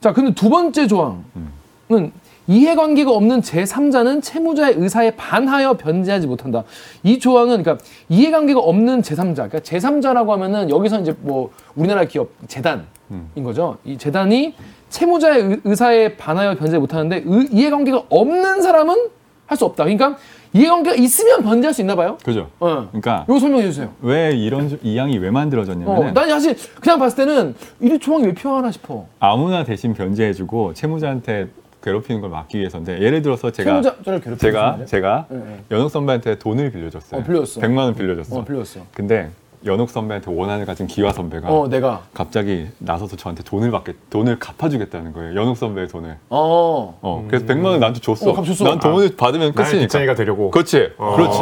자, 0.00 0.12
근데 0.12 0.32
두 0.32 0.48
번째 0.48 0.86
조항은 0.86 2.12
이해관계가 2.46 3.10
없는 3.10 3.40
제3자는 3.40 4.22
채무자의 4.22 4.74
의사에 4.76 5.10
반하여 5.16 5.74
변제하지 5.74 6.28
못한다. 6.28 6.62
이 7.02 7.18
조항은 7.18 7.62
그러니까 7.62 7.84
이해관계가 8.08 8.60
없는 8.60 9.02
제3자, 9.02 9.34
그러니까 9.34 9.58
제3자라고 9.58 10.28
하면은 10.28 10.70
여기서 10.70 11.00
이제 11.00 11.14
뭐 11.20 11.50
우리나라 11.74 12.04
기업 12.04 12.30
재단 12.46 12.86
인 13.34 13.44
거죠. 13.44 13.78
이 13.84 13.96
재단이 13.96 14.54
채무자의 14.90 15.42
의- 15.42 15.60
의사에 15.64 16.16
반하여 16.16 16.54
변제 16.56 16.78
못하는데 16.78 17.22
의- 17.26 17.48
이해관계가 17.50 18.04
없는 18.08 18.62
사람은 18.62 19.08
할 19.46 19.56
수 19.56 19.64
없다. 19.64 19.84
그러니까 19.84 20.16
이해관계가 20.52 20.96
있으면 20.96 21.42
변제할 21.42 21.72
수 21.72 21.80
있나 21.80 21.94
봐요. 21.96 22.18
그죠? 22.22 22.48
어. 22.60 22.86
그러니까 22.88 23.24
이거 23.28 23.38
설명해 23.38 23.62
주세요. 23.64 23.90
왜 24.02 24.32
이런 24.32 24.68
조- 24.68 24.76
이 24.82 24.96
양이 24.96 25.16
왜 25.18 25.28
어, 25.28 25.32
만들어졌냐면 25.32 26.12
난 26.12 26.28
사실 26.28 26.54
그냥 26.80 26.98
봤을 26.98 27.16
때는 27.24 27.54
이 27.80 27.98
조항이 27.98 28.26
왜 28.26 28.34
필요하나 28.34 28.70
싶어. 28.70 29.06
아무나 29.18 29.64
대신 29.64 29.94
변제해주고 29.94 30.74
채무자한테 30.74 31.48
괴롭히는 31.82 32.20
걸 32.20 32.28
막기 32.30 32.58
위해서인데 32.58 33.00
예를 33.00 33.22
들어서 33.22 33.50
제가 33.50 33.80
채무자를 33.80 34.20
괴롭히는 34.20 34.36
제가? 34.38 34.78
제가 34.84 35.26
네, 35.30 35.38
네. 35.38 35.60
연옥 35.70 35.90
선배한테 35.90 36.38
돈을 36.38 36.70
빌려줬어요. 36.72 37.20
어, 37.20 37.24
빌려줬어. 37.24 37.60
100만 37.60 37.78
원 37.78 37.94
빌려줬어. 37.94 38.38
어, 38.38 38.44
빌렸어. 38.44 38.80
근데 38.92 39.30
연옥 39.64 39.90
선배한테 39.90 40.32
원한을 40.32 40.66
가진 40.66 40.86
기화 40.86 41.12
선배가 41.12 41.48
어, 41.48 41.68
내가. 41.68 42.02
갑자기 42.14 42.66
나서서 42.78 43.16
저한테 43.16 43.42
돈을 43.42 43.70
받게 43.70 43.94
돈을 44.10 44.38
갚아주겠다는 44.38 45.12
거예요. 45.12 45.40
연옥 45.40 45.56
선배의 45.56 45.88
돈을. 45.88 46.16
어. 46.30 46.98
어, 47.00 47.24
그래서 47.28 47.44
100만 47.46 47.64
원 47.64 47.80
나한테 47.80 48.00
줬어. 48.00 48.30
어, 48.30 48.34
갚 48.34 48.44
줬어. 48.44 48.64
난 48.64 48.78
돈을 48.78 49.16
받으면 49.16 49.52
나의 49.54 49.70
끝이니까. 49.70 49.80
빚쟁이가 49.86 50.14
되려고. 50.14 50.50
그렇지. 50.50 50.90
어. 50.96 51.16
그렇지. 51.16 51.38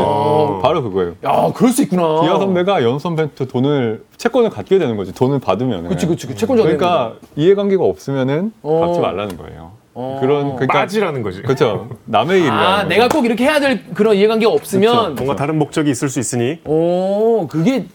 바로 0.63 0.83
그거예요. 0.83 1.15
야, 1.25 1.53
그럴 1.55 1.73
수 1.73 1.83
있구나. 1.83 2.23
기화 2.23 2.39
선배가 2.39 2.83
연옥 2.83 3.01
선배한테 3.01 3.47
돈을 3.47 4.05
채권을 4.17 4.51
갖게 4.51 4.79
되는 4.79 4.97
거지. 4.97 5.13
돈을 5.13 5.39
받으면. 5.39 5.89
그치, 5.89 6.07
그치. 6.07 6.27
그 6.27 6.35
채권자가 6.35 6.65
그러니까 6.69 7.15
이해관계가 7.37 7.85
없으면은 7.85 8.53
어. 8.63 8.81
갚지 8.87 9.01
말라는 9.01 9.37
거예요. 9.37 9.73
어. 9.99 10.19
그런 10.21 10.57
그러니까 10.57 10.81
빠지라는 10.81 11.23
거지. 11.23 11.41
그렇죠. 11.41 11.89
남의 12.05 12.41
일이야. 12.41 12.53
아, 12.53 12.83
내가 12.85 13.09
꼭 13.09 13.25
이렇게 13.25 13.45
해야 13.45 13.59
될 13.59 13.83
그런 13.95 14.15
이해관계가 14.15 14.53
없으면 14.53 15.15
뭔가 15.15 15.35
다른 15.37 15.59
목적이 15.59 15.91
있을 15.91 16.11
수 16.11 16.21
있으니 16.21 16.61
오, 16.67 17.47
그게 17.49 17.87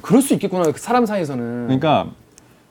그럴 0.00 0.22
수 0.22 0.32
있겠구나. 0.32 0.64
그 0.64 0.78
사람 0.80 1.04
사이에서는. 1.04 1.66
그러니까 1.66 2.06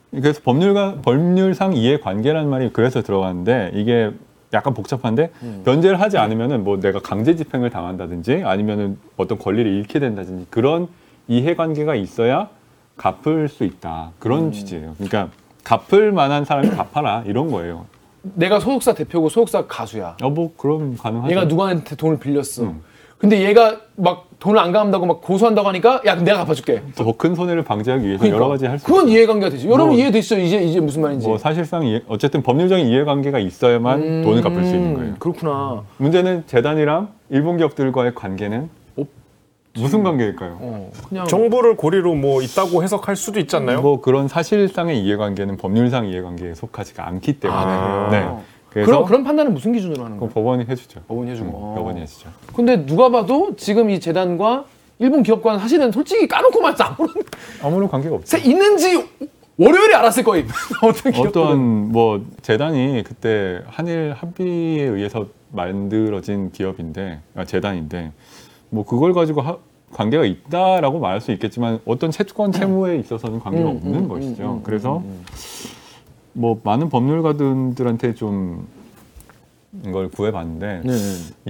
그래서 0.09 0.41
법률과 0.43 1.01
법률상 1.03 1.73
이해 1.75 1.99
관계라는 1.99 2.49
말이 2.49 2.71
그래서 2.73 3.03
들어갔는데 3.03 3.71
이게 3.75 4.11
약간 4.53 4.73
복잡한데 4.73 5.29
변제를 5.65 6.01
하지 6.01 6.17
않으면은 6.17 6.63
뭐 6.63 6.79
내가 6.79 6.99
강제 6.99 7.35
집행을 7.35 7.69
당한다든지 7.69 8.41
아니면은 8.43 8.97
어떤 9.17 9.37
권리를 9.37 9.71
잃게 9.71 9.99
된다든지 9.99 10.47
그런 10.49 10.87
이해 11.27 11.55
관계가 11.55 11.93
있어야 11.93 12.49
갚을 12.97 13.49
수 13.49 13.65
있다 13.65 14.11
그런 14.17 14.51
취지예요. 14.51 14.95
그러니까 14.97 15.29
갚을 15.63 16.11
만한 16.11 16.43
사람이 16.43 16.69
갚아라 16.71 17.23
이런 17.27 17.51
거예요. 17.51 17.85
내가 18.23 18.59
소속사 18.59 18.93
대표고 18.93 19.29
소속사 19.29 19.65
가수야. 19.67 20.15
어 20.21 20.29
뭐 20.29 20.51
그럼 20.57 20.95
가능하죠. 20.97 21.31
얘가 21.31 21.45
누구한테 21.45 21.95
돈을 21.95 22.19
빌렸어. 22.19 22.63
음. 22.63 22.81
근데 23.17 23.41
얘가 23.41 23.77
막 23.95 24.25
돈을 24.39 24.59
안 24.59 24.73
갚는다고 24.73 25.05
막 25.05 25.21
고소한다고 25.21 25.67
하니까 25.69 26.01
야, 26.05 26.11
그럼 26.13 26.25
내가 26.25 26.39
갚아줄게. 26.39 26.81
더 26.95 27.13
큰 27.17 27.35
손해를 27.35 27.63
방지하기 27.63 28.03
위해서 28.05 28.19
그러니까. 28.19 28.35
여러 28.37 28.49
가지 28.49 28.65
할 28.65 28.79
수. 28.79 28.85
그건 28.85 29.07
이해관계가 29.07 29.49
되지. 29.49 29.67
여러분 29.67 29.87
뭐- 29.87 29.95
이해되시죠? 29.95 30.39
이제 30.39 30.57
이제 30.61 30.81
무슨 30.81 31.01
말인지. 31.03 31.25
뭐 31.27 31.37
사실상 31.37 31.85
이해- 31.85 32.01
어쨌든 32.09 32.41
법률적인 32.43 32.85
이해관계가 32.85 33.39
있어야만 33.39 34.01
음, 34.01 34.23
돈을 34.25 34.41
갚을 34.41 34.65
수 34.65 34.75
있는 34.75 34.93
거예요. 34.95 35.13
그렇구나. 35.19 35.83
문제는 35.97 36.43
재단이랑 36.47 37.09
일본 37.29 37.57
기업들과의 37.57 38.13
관계는 38.15 38.69
무슨 39.75 40.03
관계일까요? 40.03 40.57
어, 40.59 40.91
그냥 41.09 41.25
정보를 41.25 41.75
고리로 41.75 42.13
뭐 42.13 42.41
있다고 42.41 42.83
해석할 42.83 43.15
수도 43.15 43.39
있지 43.39 43.55
않나요? 43.55 43.81
뭐 43.81 44.01
그런 44.01 44.27
사실상의 44.27 44.99
이해관계는 45.03 45.57
법률상 45.57 46.07
이해관계에 46.07 46.53
속하지가 46.53 47.07
않기 47.07 47.39
때문에 47.39 47.59
아, 47.61 48.09
네. 48.11 48.29
그래서 48.69 48.89
그럼 48.91 49.05
그런 49.05 49.23
판단은 49.23 49.53
무슨 49.53 49.71
기준으로 49.73 50.03
하는 50.03 50.17
거예요? 50.17 50.31
법원이 50.31 50.65
해주죠. 50.69 51.01
법원이 51.07 51.31
해주고. 51.31 51.49
음, 51.49 51.53
어. 51.55 51.75
법원이 51.75 52.01
해주죠. 52.01 52.29
근데 52.55 52.85
누가 52.85 53.09
봐도 53.09 53.55
지금 53.55 53.89
이 53.89 53.99
재단과 53.99 54.65
일본 54.99 55.23
기업과는 55.23 55.59
사실은 55.59 55.91
솔직히 55.91 56.27
까놓고 56.27 56.61
말해서 56.61 56.83
아무런 56.83 57.13
아무런 57.63 57.89
관계가 57.89 58.15
없죠. 58.15 58.37
세- 58.37 58.47
있는지 58.47 59.03
월요일에 59.57 59.95
알았을 59.95 60.23
거임. 60.23 60.47
어떤. 60.81 61.15
어떤 61.15 61.91
뭐 61.91 62.23
재단이 62.41 63.03
그때 63.05 63.61
한일 63.67 64.13
합의에 64.17 64.83
의해서 64.83 65.27
만들어진 65.51 66.51
기업인데 66.51 67.19
아, 67.35 67.45
재단인데 67.45 68.11
뭐 68.73 68.83
그걸 68.83 69.13
가지고 69.13 69.41
하- 69.41 69.57
관계가 69.91 70.25
있다라고 70.25 70.99
말할 70.99 71.21
수 71.21 71.31
있겠지만 71.31 71.79
어떤 71.85 72.09
채권 72.09 72.51
채무에 72.51 72.97
있어서는 72.97 73.39
관계가 73.39 73.69
음, 73.69 73.75
없는 73.77 73.99
음, 73.99 74.07
것이죠. 74.09 74.43
음, 74.43 74.49
음, 74.57 74.63
그래서 74.63 74.97
음, 74.97 75.03
음. 75.05 75.25
뭐 76.33 76.59
많은 76.63 76.89
법률가들한테 76.89 78.15
좀 78.15 78.67
이걸 79.85 80.09
구해봤는데 80.09 80.81
네. 80.85 80.91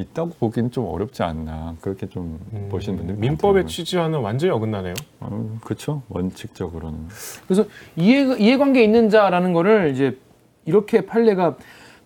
있다고 0.02 0.32
보기는 0.40 0.72
좀 0.72 0.86
어렵지 0.88 1.24
않나 1.24 1.76
그렇게 1.80 2.08
좀 2.08 2.38
음, 2.52 2.68
보시는 2.70 2.98
분들 2.98 3.16
민법의 3.16 3.68
취지와는 3.68 4.20
완전히 4.20 4.52
어긋나네요. 4.52 4.94
어, 5.22 5.58
그렇죠 5.64 6.02
원칙적으로는 6.10 7.00
그래서 7.48 7.66
이해 7.96 8.36
이해관계 8.38 8.84
있는 8.84 9.10
자라는 9.10 9.54
거를 9.54 9.92
이제 9.94 10.18
이렇게 10.66 11.06
판례가 11.06 11.56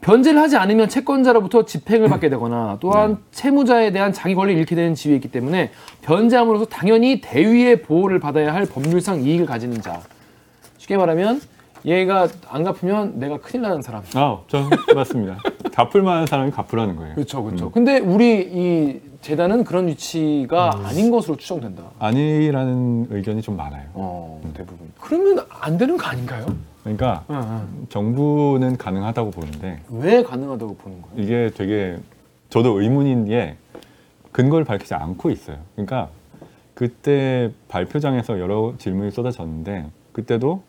변제를 0.01 0.39
하지 0.39 0.57
않으면 0.57 0.89
채권자로부터 0.89 1.65
집행을 1.65 2.07
받게 2.09 2.29
되거나 2.29 2.77
또한 2.79 3.11
네. 3.11 3.17
채무자에 3.31 3.91
대한 3.91 4.13
자기 4.13 4.35
권리를 4.35 4.59
잃게 4.59 4.75
되는 4.75 4.95
지위에 4.95 5.15
있기 5.15 5.29
때문에 5.29 5.71
변제함으로써 6.01 6.65
당연히 6.65 7.21
대위의 7.21 7.81
보호를 7.81 8.19
받아야 8.19 8.53
할 8.53 8.65
법률상 8.65 9.21
이익을 9.21 9.45
가지는 9.45 9.81
자. 9.81 10.01
쉽게 10.77 10.97
말하면 10.97 11.41
얘가 11.85 12.27
안 12.49 12.63
갚으면 12.63 13.19
내가 13.19 13.37
큰일 13.37 13.61
나는 13.61 13.81
사람. 13.81 14.03
아, 14.15 14.39
전 14.47 14.69
맞습니다. 14.95 15.37
갚을 15.73 16.01
만한 16.01 16.25
사람이 16.25 16.51
갚으라는 16.51 16.95
거예요. 16.95 17.15
그렇죠, 17.15 17.43
그렇죠. 17.43 17.71
근데 17.71 17.99
우리 17.99 18.39
이 18.41 18.99
재단은 19.27 19.65
그런 19.65 19.87
위치가 19.87 20.71
아닌 20.85 21.11
것으로 21.11 21.35
추정된다. 21.35 21.83
아니라는 21.99 23.07
의견이 23.09 23.41
좀 23.41 23.57
많아요. 23.57 23.83
어, 23.93 24.41
대부분. 24.53 24.89
그러면 25.01 25.45
안 25.49 25.77
되는 25.77 25.97
거 25.97 26.05
아닌가요? 26.07 26.45
그러니까 26.81 27.25
정부는 27.89 28.77
가능하다고 28.77 29.31
보는데 29.31 29.81
왜 29.89 30.23
가능하다고 30.23 30.75
보는 30.77 31.01
거예요? 31.01 31.21
이게 31.21 31.51
되게 31.53 31.97
저도 32.49 32.79
의문인 32.79 33.25
게 33.25 33.57
근거를 34.31 34.63
밝히지 34.63 34.93
않고 34.93 35.29
있어요. 35.29 35.57
그러니까 35.75 36.07
그때 36.73 37.51
발표장에서 37.67 38.39
여러 38.39 38.75
질문이 38.77 39.11
쏟아졌는데 39.11 39.87
그때도 40.13 40.61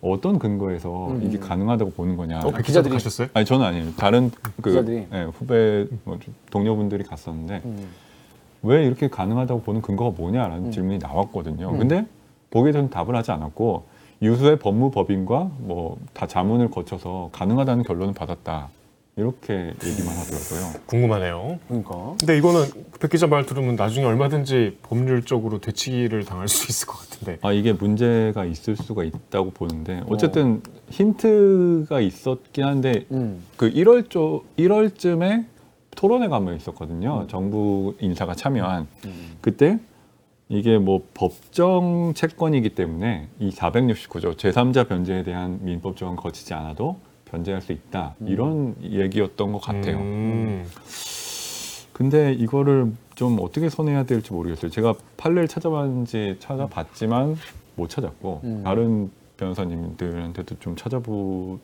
어떤 0.00 0.38
근거에서 0.38 1.08
음. 1.10 1.20
이게 1.22 1.38
가능하다고 1.38 1.90
보는 1.90 2.16
거냐. 2.16 2.38
어, 2.38 2.50
기자들이- 2.50 2.64
기자들 2.64 2.90
가셨어요? 2.92 3.28
아니 3.34 3.44
저는 3.44 3.66
아니에요. 3.66 3.92
다른 3.98 4.30
그 4.62 4.70
기자들이? 4.70 5.06
예, 5.12 5.22
후배 5.24 5.86
뭐 6.04 6.18
동료분들이 6.50 7.04
갔었는데 7.04 7.60
음. 7.66 7.86
왜 8.66 8.84
이렇게 8.84 9.08
가능하다고 9.08 9.62
보는 9.62 9.80
근거가 9.82 10.16
뭐냐라는 10.16 10.66
음. 10.66 10.70
질문이 10.72 10.98
나왔거든요. 10.98 11.70
음. 11.70 11.78
근데 11.78 12.06
거기에 12.52 12.72
대해서는 12.72 12.90
답을 12.90 13.14
하지 13.16 13.30
않았고 13.30 13.84
유수의 14.22 14.58
법무법인과 14.58 15.50
뭐 15.60 15.98
다 16.14 16.26
자문을 16.26 16.70
거쳐서 16.70 17.28
가능하다는 17.32 17.84
결론을 17.84 18.14
받았다. 18.14 18.68
이렇게 19.18 19.72
얘기만 19.82 20.14
하더라고요. 20.14 20.80
궁금하네요. 20.86 21.58
그러니까. 21.68 22.14
근데 22.20 22.36
이거는 22.36 22.64
백 23.00 23.10
기자 23.10 23.26
말 23.26 23.46
들으면 23.46 23.74
나중에 23.76 24.04
얼마든지 24.04 24.78
법률적으로 24.82 25.58
되치기를 25.58 26.24
당할 26.26 26.48
수 26.48 26.70
있을 26.70 26.86
것 26.86 26.98
같은데. 26.98 27.38
아 27.42 27.50
이게 27.52 27.72
문제가 27.72 28.44
있을 28.44 28.76
수가 28.76 29.04
있다고 29.04 29.50
보는데 29.52 30.02
어쨌든 30.08 30.62
힌트가 30.90 32.00
있었긴 32.00 32.64
한데 32.64 33.06
음. 33.10 33.42
그 33.56 33.70
1월 33.70 34.10
초 34.10 34.44
1월쯤에 34.58 35.44
토론회가 35.96 36.36
한번 36.36 36.54
있었거든요. 36.56 37.26
정부 37.28 37.94
인사가 38.00 38.34
참여한 38.34 38.86
음. 39.04 39.36
그때 39.40 39.80
이게 40.48 40.78
뭐 40.78 41.02
법정 41.14 42.14
채권이기 42.14 42.70
때문에 42.70 43.28
이 43.40 43.50
469조 43.50 44.36
제3자 44.36 44.86
변제에 44.88 45.24
대한 45.24 45.58
민법 45.62 45.96
조항 45.96 46.14
거치지 46.14 46.54
않아도 46.54 46.96
변제할 47.24 47.60
수 47.60 47.72
있다 47.72 48.14
이런 48.24 48.76
얘기였던 48.80 49.52
것 49.52 49.58
같아요. 49.58 49.96
음. 49.98 50.64
근데 51.92 52.32
이거를 52.34 52.92
좀 53.14 53.38
어떻게 53.40 53.68
선회해야 53.68 54.04
될지 54.04 54.32
모르겠어요. 54.32 54.70
제가 54.70 54.94
판례를 55.16 55.48
찾아봤는지 55.48 56.36
찾아봤지만 56.38 57.36
못 57.74 57.88
찾았고 57.88 58.42
음. 58.44 58.62
다른 58.62 59.10
변호사님들한테도 59.38 60.56
좀 60.60 60.76
찾아보 60.76 61.58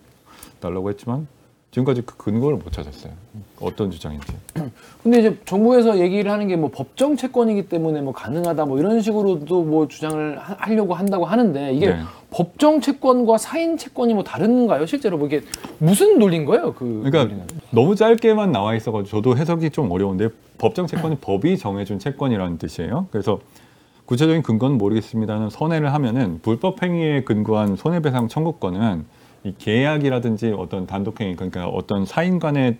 달라고 0.60 0.88
했지만 0.90 1.28
지금까지 1.72 2.02
그 2.02 2.16
근거를 2.18 2.58
못 2.58 2.70
찾았어요. 2.70 3.12
어떤 3.60 3.90
주장인지. 3.90 4.26
근데 5.02 5.20
이제 5.20 5.38
정부에서 5.46 5.98
얘기를 5.98 6.30
하는 6.30 6.46
게 6.46 6.52
뭐 6.56 6.70
법정 6.70 7.16
채권이기 7.16 7.68
때문에 7.70 8.02
뭐 8.02 8.12
가능하다 8.12 8.66
뭐 8.66 8.78
이런 8.78 9.00
식으로도 9.00 9.62
뭐 9.64 9.88
주장을 9.88 10.38
하- 10.38 10.54
하려고 10.58 10.92
한다고 10.92 11.24
하는데 11.24 11.72
이게 11.72 11.88
네. 11.88 12.00
법정 12.30 12.80
채권과 12.82 13.38
사인 13.38 13.78
채권이 13.78 14.12
뭐 14.12 14.22
다른가요? 14.22 14.84
실제로 14.84 15.16
뭐 15.16 15.26
이게 15.26 15.40
무슨 15.78 16.18
논리인 16.18 16.44
거예요? 16.44 16.74
그 16.74 17.00
그러니까 17.04 17.20
논리는? 17.24 17.46
너무 17.70 17.96
짧게만 17.96 18.52
나와 18.52 18.74
있어가지고 18.74 19.08
저도 19.08 19.36
해석이 19.38 19.70
좀 19.70 19.90
어려운데 19.90 20.28
법정 20.58 20.86
채권은 20.86 21.18
법이 21.22 21.56
정해준 21.56 21.98
채권이라는 21.98 22.58
뜻이에요. 22.58 23.06
그래서 23.10 23.40
구체적인 24.04 24.42
근거는 24.42 24.76
모르겠습니다는 24.76 25.48
선회를 25.48 25.94
하면은 25.94 26.38
불법 26.42 26.82
행위에 26.82 27.22
근거한 27.24 27.76
손해배상 27.76 28.28
청구권은 28.28 29.06
이 29.44 29.54
계약이라든지 29.58 30.54
어떤 30.56 30.86
단독 30.86 31.20
행위 31.20 31.34
그러니까 31.34 31.66
어떤 31.66 32.04
사인 32.06 32.38
간의 32.38 32.76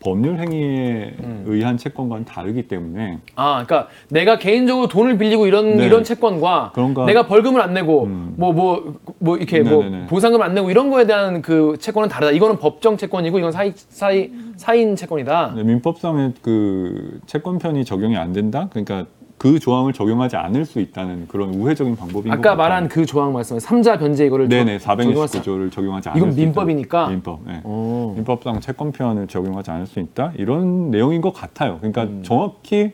법률 0.00 0.38
행위에 0.38 1.14
음. 1.20 1.44
의한 1.46 1.78
채권과는 1.78 2.26
다르기 2.26 2.68
때문에 2.68 3.20
아, 3.36 3.64
그러니까 3.64 3.88
내가 4.10 4.38
개인적으로 4.38 4.86
돈을 4.86 5.16
빌리고 5.16 5.46
이런 5.46 5.78
네. 5.78 5.86
이런 5.86 6.04
채권과 6.04 6.72
그런가- 6.74 7.06
내가 7.06 7.26
벌금을 7.26 7.60
안 7.62 7.72
내고 7.72 8.04
음. 8.04 8.34
뭐뭐뭐 8.36 9.36
이렇게 9.38 9.60
뭐 9.62 9.82
네네네. 9.82 10.06
보상금을 10.08 10.44
안 10.44 10.54
내고 10.54 10.70
이런 10.70 10.90
거에 10.90 11.06
대한 11.06 11.40
그 11.40 11.76
채권은 11.80 12.10
다르다. 12.10 12.32
이거는 12.32 12.58
법정 12.58 12.98
채권이고 12.98 13.38
이건 13.38 13.50
사이 13.50 13.72
사이 13.74 14.30
사인 14.56 14.94
채권이다. 14.94 15.54
네, 15.56 15.62
민법상의 15.64 16.34
그 16.42 17.20
채권편이 17.26 17.84
적용이 17.86 18.16
안 18.18 18.32
된다. 18.34 18.68
그러니까 18.70 19.06
그 19.44 19.58
조항을 19.58 19.92
적용하지 19.92 20.36
않을 20.36 20.64
수 20.64 20.80
있다는 20.80 21.28
그런 21.28 21.50
우회적인 21.52 21.96
방법인 21.96 22.30
것 22.32 22.38
아까. 22.38 22.54
말한 22.54 22.88
그 22.88 23.04
조항 23.04 23.34
말씀 23.34 23.58
삼자 23.58 23.98
변제 23.98 24.24
이거를 24.24 24.48
네네 24.48 24.78
적- 24.78 24.96
적용할 24.96 25.28
수- 25.28 25.42
429조를 25.42 25.70
적용하지 25.70 26.08
않을 26.08 26.18
이건 26.18 26.32
수 26.32 26.38
있다. 26.40 26.46
민법이니까? 26.46 27.08
민법. 27.08 27.40
네. 27.46 27.60
어. 27.62 28.14
민법상 28.16 28.60
채권편을 28.60 29.26
적용하지 29.26 29.70
않을 29.70 29.86
수 29.86 30.00
있다 30.00 30.32
이런 30.38 30.90
내용인 30.90 31.20
것 31.20 31.34
같아요. 31.34 31.76
그러니까 31.76 32.04
음. 32.04 32.22
정확히 32.24 32.92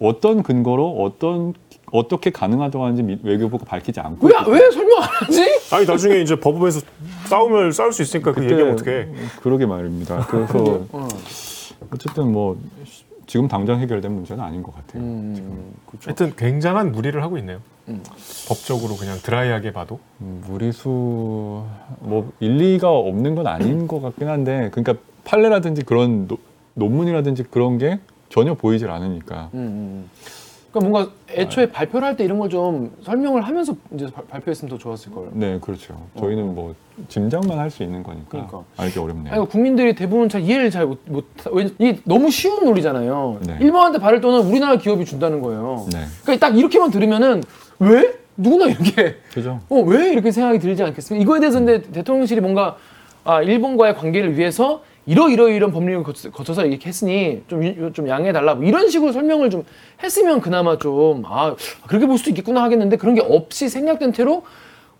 어떤 0.00 0.42
근거로 0.42 0.88
어떤 1.02 1.52
어떻게 1.92 2.30
가능하다고 2.30 2.82
하는지 2.82 3.02
미- 3.02 3.18
외교부가 3.22 3.66
밝히지 3.66 4.00
않고 4.00 4.26
왜, 4.26 4.32
왜 4.48 4.70
설명 4.70 5.02
안 5.02 5.08
하지? 5.10 5.42
아니 5.70 5.84
나중에 5.86 6.16
이제 6.22 6.34
법원에서 6.40 6.80
싸움을 7.26 7.74
싸울 7.74 7.92
수 7.92 8.00
있으니까 8.00 8.32
그 8.32 8.42
얘기하면 8.42 8.72
어떡해. 8.72 9.08
그러게 9.42 9.66
말입니다. 9.66 10.26
그래서 10.30 10.86
어. 10.92 11.06
어쨌든 11.92 12.32
뭐 12.32 12.56
지금 13.26 13.48
당장 13.48 13.80
해결된 13.80 14.12
문제는 14.12 14.42
아닌 14.42 14.62
것 14.62 14.74
같아요. 14.74 15.02
음, 15.02 15.72
그렇죠. 15.86 16.08
하여튼 16.10 16.34
굉장한 16.36 16.92
무리를 16.92 17.20
하고 17.22 17.38
있네요. 17.38 17.58
음. 17.88 18.02
법적으로 18.48 18.96
그냥 18.96 19.18
드라이하게 19.22 19.72
봐도. 19.72 19.98
음, 20.20 20.42
무리수 20.46 21.64
뭐 22.00 22.32
일리가 22.40 22.90
없는 22.90 23.34
건 23.34 23.46
아닌 23.46 23.86
것 23.86 24.00
같긴 24.00 24.28
한데 24.28 24.70
그러니까 24.72 24.94
판례라든지 25.24 25.82
그런 25.84 26.26
노- 26.28 26.38
논문이라든지 26.74 27.44
그런 27.44 27.78
게 27.78 27.98
전혀 28.28 28.54
보이질 28.54 28.90
않으니까 28.90 29.50
음, 29.54 29.58
음. 29.58 30.10
그러니까 30.74 30.80
뭔가 30.80 31.10
애초에 31.30 31.66
발표를 31.70 32.06
할 32.06 32.16
때 32.16 32.24
이런 32.24 32.38
걸 32.38 32.48
좀 32.50 32.92
설명을 33.02 33.42
하면서 33.42 33.74
이제 33.94 34.06
발- 34.10 34.24
발표했으면 34.26 34.70
더 34.70 34.78
좋았을 34.78 35.12
걸. 35.12 35.28
네 35.32 35.58
그렇죠 35.60 35.96
저희는 36.18 36.54
뭐 36.54 36.74
짐작만 37.08 37.58
할 37.58 37.70
수 37.70 37.82
있는 37.82 38.02
거니까 38.02 38.26
그러니까. 38.28 38.62
알기 38.76 38.98
어렵네요 38.98 39.32
아니, 39.34 39.48
국민들이 39.48 39.94
대부분 39.94 40.28
잘 40.28 40.42
이해를 40.42 40.70
잘 40.70 40.86
못, 40.86 41.00
못, 41.06 41.24
왜, 41.52 41.70
이 41.78 41.98
너무 42.04 42.30
쉬운 42.30 42.64
논리잖아요. 42.64 43.38
네. 43.46 43.56
일본한테 43.60 43.98
받을 43.98 44.20
돈은 44.20 44.46
우리나라 44.48 44.76
기업이 44.76 45.04
준다는 45.04 45.40
거예요. 45.40 45.86
네 45.92 46.04
그러니까 46.22 46.46
딱 46.48 46.56
이렇게만 46.58 46.90
들으면은 46.90 47.42
왜? 47.78 48.14
누구나 48.36 48.66
이렇게 48.66 49.16
그죠 49.32 49.60
어, 49.68 49.76
왜 49.80 50.10
이렇게 50.12 50.30
생각이 50.32 50.58
들지 50.58 50.82
않겠습니까? 50.82 51.22
이거에 51.22 51.38
대해서 51.40 51.58
근데 51.60 51.82
대통령실이 51.82 52.40
뭔가 52.40 52.76
아, 53.24 53.40
일본과의 53.42 53.94
관계를 53.96 54.36
위해서 54.36 54.82
이러이러 55.06 55.48
이런 55.48 55.70
법률을 55.70 56.02
거쳐- 56.02 56.30
이렇게 56.64 56.86
했으니 56.88 57.42
좀, 57.48 57.62
유- 57.64 57.92
좀 57.92 58.08
양해해달라 58.08 58.54
뭐 58.54 58.64
이런 58.64 58.88
식으로 58.88 59.12
설명을 59.12 59.50
좀 59.50 59.64
했으면 60.02 60.40
그나마 60.40 60.78
좀 60.78 61.22
아, 61.26 61.54
그렇게 61.86 62.06
볼 62.06 62.16
수도 62.18 62.30
있겠구나 62.30 62.62
하겠는데 62.62 62.96
그런 62.96 63.14
게 63.14 63.20
없이 63.20 63.68
생략된 63.68 64.12
채로 64.12 64.44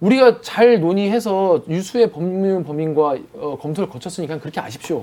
우리가 0.00 0.40
잘 0.42 0.80
논의해서 0.80 1.62
유수의 1.68 2.10
법률 2.10 2.62
범인과 2.64 3.16
어, 3.34 3.58
검토를 3.60 3.88
거쳤으니까 3.88 4.38
그렇게 4.40 4.60
아십시오. 4.60 5.00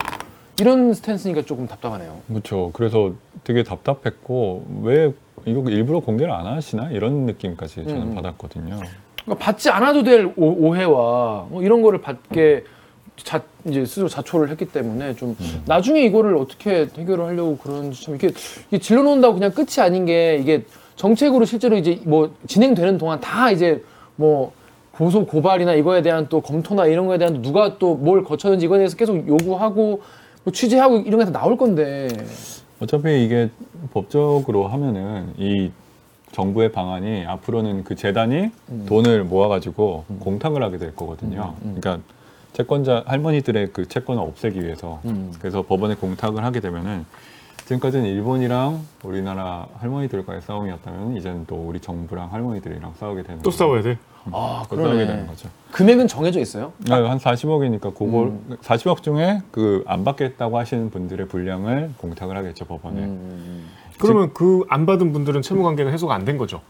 이런 0.60 0.94
스탠스니까 0.94 1.42
조금 1.44 1.66
답답하네요. 1.66 2.20
그렇죠 2.28 2.70
그래서 2.74 3.14
되게 3.44 3.64
답답했고 3.64 4.66
왜 4.84 5.12
이거 5.46 5.64
일부러 5.72 6.02
공개를 6.02 6.32
안 6.32 6.46
하시나 6.46 6.92
이런 6.92 7.26
느낌까지 7.26 7.86
저는 7.86 8.02
음. 8.10 8.16
받았거든요 8.16 8.80
그러니까 9.26 9.44
받지 9.44 9.72
않아도 9.72 10.04
될 10.04 10.32
오, 10.36 10.68
오해와 10.68 11.48
뭐 11.50 11.64
이런 11.64 11.82
거를 11.82 12.02
받게 12.02 12.64
자, 13.24 13.42
이제 13.66 13.86
스스로 13.86 14.08
자초를 14.08 14.50
했기 14.50 14.66
때문에 14.66 15.16
좀 15.16 15.36
음. 15.40 15.64
나중에 15.66 16.02
이거를 16.04 16.36
어떻게 16.36 16.88
해결을 16.98 17.26
하려고 17.26 17.58
그러는지 17.58 18.04
참 18.04 18.16
이게, 18.16 18.32
이게 18.70 18.80
질러놓는다고 18.80 19.36
그냥 19.36 19.52
끝이 19.52 19.80
아닌 19.80 20.06
게 20.06 20.38
이게 20.38 20.66
정책으로 20.96 21.46
실제로 21.46 21.78
이제 21.78 22.00
뭐 22.04 22.34
진행되는 22.48 22.98
동안 22.98 23.20
다 23.20 23.52
이제 23.52 23.84
뭐 24.16 24.52
고소 24.92 25.26
고발이나 25.26 25.74
이거에 25.76 26.02
대한 26.02 26.28
또 26.30 26.42
검토나 26.42 26.86
이런 26.86 27.08
거에 27.08 27.18
대한 27.18 27.42
누가 27.42 27.78
또 27.78 27.96
뭘 27.96 28.24
거쳤는지 28.24 28.66
이거에 28.66 28.80
대해서 28.80 28.96
계속 28.98 29.28
요구하고 29.28 30.02
뭐 30.44 30.54
취재하고 30.54 30.98
이런 31.00 31.20
게 31.20 31.26
다 31.26 31.32
나올 31.32 31.58
건데 31.58 32.08
어차피 32.80 33.24
이게 33.24 33.50
법적으로 33.94 34.68
하면은 34.68 35.34
이 35.38 35.72
정부의 36.32 36.72
방안이 36.72 37.26
앞으로는 37.26 37.84
그 37.84 37.96
재단이 37.96 38.50
음. 38.70 38.86
돈을 38.88 39.24
모아가지고 39.26 40.06
공탁을 40.20 40.64
하게 40.64 40.78
될 40.78 40.96
거거든요. 40.96 41.56
음, 41.64 41.70
음. 41.76 41.78
그러니까 41.82 42.04
채권자 42.54 43.04
할머니들의 43.06 43.70
그 43.74 43.88
채권을 43.88 44.22
없애기 44.22 44.62
위해서 44.64 45.00
음. 45.06 45.34
그래서 45.40 45.62
법원에 45.62 45.96
공탁을 45.96 46.44
하게 46.44 46.60
되면은 46.60 47.06
지금까지는 47.66 48.06
일본이랑 48.06 48.82
우리나라 49.04 49.68
할머니들과의 49.80 50.42
싸움이었다면 50.42 51.16
이제는 51.16 51.46
또 51.48 51.56
우리 51.56 51.80
정부랑 51.80 52.34
할머니들이랑 52.34 52.94
싸우게 53.00 53.24
되는 53.24 53.42
또 53.42 53.50
거죠. 53.50 53.58
싸워야 53.58 53.82
돼. 53.82 53.98
아 54.32 54.64
또 54.70 54.76
싸우게 54.76 55.06
되는 55.08 55.26
거죠. 55.28 55.48
금액은 55.72 56.08
정해져 56.08 56.40
있어요? 56.42 56.74
네, 56.80 56.94
한 56.94 57.18
40억이니까 57.18 57.94
그걸 57.96 58.28
음. 58.28 58.58
40억 58.62 59.02
중에 59.04 59.42
그 59.52 59.84
안 59.88 60.04
받겠다고 60.04 60.58
하시는 60.58 60.90
분들의 60.90 61.28
분량을 61.30 61.94
공탁을 61.98 62.36
하겠죠 62.36 62.66
법원에. 62.66 63.00
음. 63.04 63.70
그러면 64.00 64.34
그 64.34 64.64
안 64.70 64.86
받은 64.86 65.14
분들은 65.14 65.42
채무 65.42 65.64
관계는 65.64 65.94
해소가 65.94 66.14
안 66.16 66.26
된 66.26 66.38
거죠. 66.38 66.62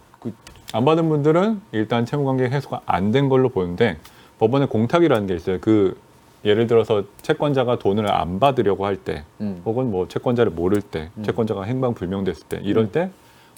안 0.74 0.86
받은 0.86 1.10
분들은 1.10 1.62
일단 1.72 2.06
채무 2.06 2.26
관계 2.26 2.46
해소가 2.46 2.82
안 2.86 3.12
된 3.12 3.28
걸로 3.28 3.50
보는데 3.50 3.98
법원에 4.41 4.65
공탁이라는 4.65 5.27
게 5.27 5.36
있어요. 5.36 5.60
그 5.62 5.95
예를 6.43 6.65
들어서 6.65 7.04
채권자가 7.21 7.77
돈을 7.77 8.12
안 8.12 8.39
받으려고 8.39 8.88
할 8.88 8.95
때, 8.95 9.23
음. 9.39 9.62
혹은 9.63 9.91
뭐 9.91 10.08
채권자를 10.08 10.51
모를 10.51 10.82
때, 10.82 11.12
채권자가 11.21 11.62
행방 11.62 11.93
불명됐을 11.93 12.47
때, 12.49 12.60
이럴 12.63 12.91
때 12.91 13.12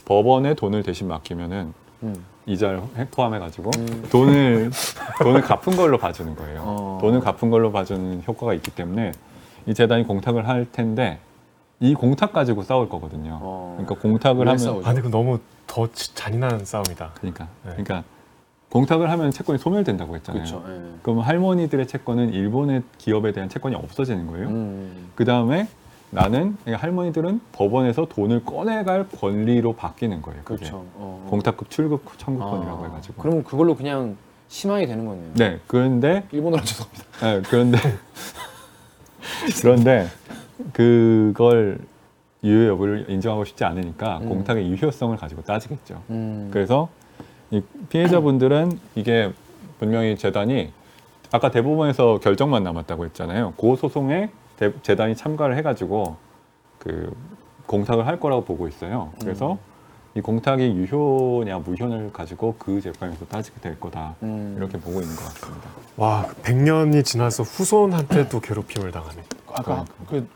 법원에 0.04 0.56
돈을 0.56 0.84
대신 0.84 1.08
맡기면은 1.08 1.74
음. 2.04 2.26
이자를 2.46 2.82
포함해가지고 3.12 3.72
돈을 4.12 4.72
돈을 5.24 5.42
갚은 5.42 5.78
걸로 5.78 5.98
봐주는 5.98 6.36
거예요. 6.36 6.62
어. 6.66 6.98
돈을 7.00 7.22
갚은 7.22 7.50
걸로 7.50 7.72
봐주는 7.72 8.22
효과가 8.28 8.54
있기 8.56 8.72
때문에 8.72 9.14
이 9.66 9.74
재단이 9.74 10.04
공탁을 10.04 10.46
할 10.50 10.70
텐데 10.70 11.20
이 11.80 11.94
공탁 11.94 12.34
가지고 12.34 12.64
싸울 12.64 12.90
거거든요. 12.90 13.40
어. 13.42 13.78
그러니까 13.78 14.02
공탁을 14.02 14.40
왜 14.40 14.50
하면 14.50 14.58
싸우죠? 14.58 14.90
아니 14.90 15.02
그 15.02 15.08
너무 15.08 15.40
더 15.66 15.88
치- 15.94 16.14
잔인한 16.14 16.66
싸움이다. 16.66 17.12
그러니까 17.16 17.46
네. 17.64 17.70
그러니까 17.72 18.04
공탁을 18.74 19.12
하면 19.12 19.30
채권이 19.30 19.60
소멸된다고 19.60 20.16
했잖아요. 20.16 20.44
그렇죠. 20.44 20.66
예. 20.68 20.82
그럼 21.04 21.20
할머니들의 21.20 21.86
채권은 21.88 22.34
일본의 22.34 22.82
기업에 22.98 23.32
대한 23.32 23.48
채권이 23.48 23.76
없어지는 23.76 24.26
거예요. 24.26 24.48
음. 24.48 25.10
그 25.14 25.26
다음에 25.26 25.68
나는 26.10 26.58
할머니들은 26.66 27.40
법원에서 27.52 28.08
돈을 28.10 28.44
꺼내갈 28.44 29.08
권리로 29.10 29.74
바뀌는 29.74 30.24
거예요. 30.24 30.42
그게. 30.44 30.58
그렇죠. 30.58 30.86
어. 30.96 31.24
공탁급 31.30 31.70
출급 31.70 32.18
청구권이라고 32.18 32.84
아, 32.84 32.88
해가지고. 32.88 33.22
그럼 33.22 33.44
그걸로 33.44 33.76
그냥 33.76 34.18
희망이 34.50 34.88
되는 34.88 35.06
거네요. 35.06 35.34
네, 35.36 35.60
그런데 35.68 36.24
일본어로 36.32 36.64
죄송합니다. 36.66 37.06
네, 37.22 37.42
그런데 37.48 37.78
그런데 39.62 40.08
그걸 40.72 41.78
유효 42.44 42.70
여부를 42.70 43.06
인정하고 43.08 43.46
싶지 43.46 43.66
않으니까 43.66 44.18
음. 44.18 44.30
공탁의 44.30 44.68
유효성을 44.68 45.16
가지고 45.18 45.44
따지겠죠. 45.44 46.02
음. 46.10 46.50
그래서 46.52 46.90
이 46.90 47.03
피해자분들은 47.90 48.80
이게 48.96 49.32
분명히 49.80 50.18
재단이 50.18 50.72
아까 51.32 51.52
대법원에서 51.52 52.20
결정만 52.20 52.64
남았다고 52.64 53.06
했잖아요. 53.06 53.54
그 53.60 53.76
소송에 53.76 54.30
대- 54.58 54.74
재단이 54.82 55.16
참가를 55.16 55.58
해가지고 55.58 56.16
그 56.80 57.12
공탁을 57.66 58.06
할 58.08 58.20
거라고 58.20 58.44
보고 58.44 58.68
있어요. 58.68 59.12
그래서 59.20 59.58
이 60.16 60.22
공탁이 60.22 60.64
유효냐 60.76 61.58
무효냐를 61.60 62.14
가지고 62.14 62.56
그 62.60 62.80
재판에서 62.80 63.26
따지게 63.26 63.60
될 63.62 63.80
거다 63.80 64.14
음. 64.22 64.54
이렇게 64.58 64.78
보고 64.78 65.02
있는 65.02 65.16
것 65.16 65.24
같습니다. 65.26 65.70
와 65.98 66.28
100년이 66.44 67.04
지나서 67.04 67.42
후손한테도 67.44 68.40
괴롭힘을 68.40 68.92
당하네. 68.92 69.24
아까 69.54 69.86
그 70.10 70.28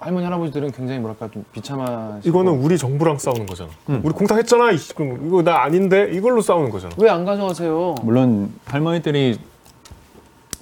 할머니 0.00 0.24
할아버지들은 0.24 0.72
굉장히 0.72 0.98
뭐랄까 1.00 1.30
좀 1.30 1.44
비참하시고 1.52 2.28
이거는 2.28 2.62
우리 2.62 2.78
정부랑 2.78 3.18
싸우는 3.18 3.46
거잖아. 3.46 3.70
우리 3.86 4.12
공탁했잖아. 4.14 4.70
이씨, 4.72 4.94
그럼 4.94 5.26
이거 5.26 5.42
나 5.42 5.62
아닌데 5.62 6.10
이걸로 6.12 6.40
싸우는 6.40 6.70
거잖아. 6.70 6.94
왜안 6.98 7.24
가져가세요? 7.24 7.96
물론 8.02 8.52
할머니들이 8.64 9.38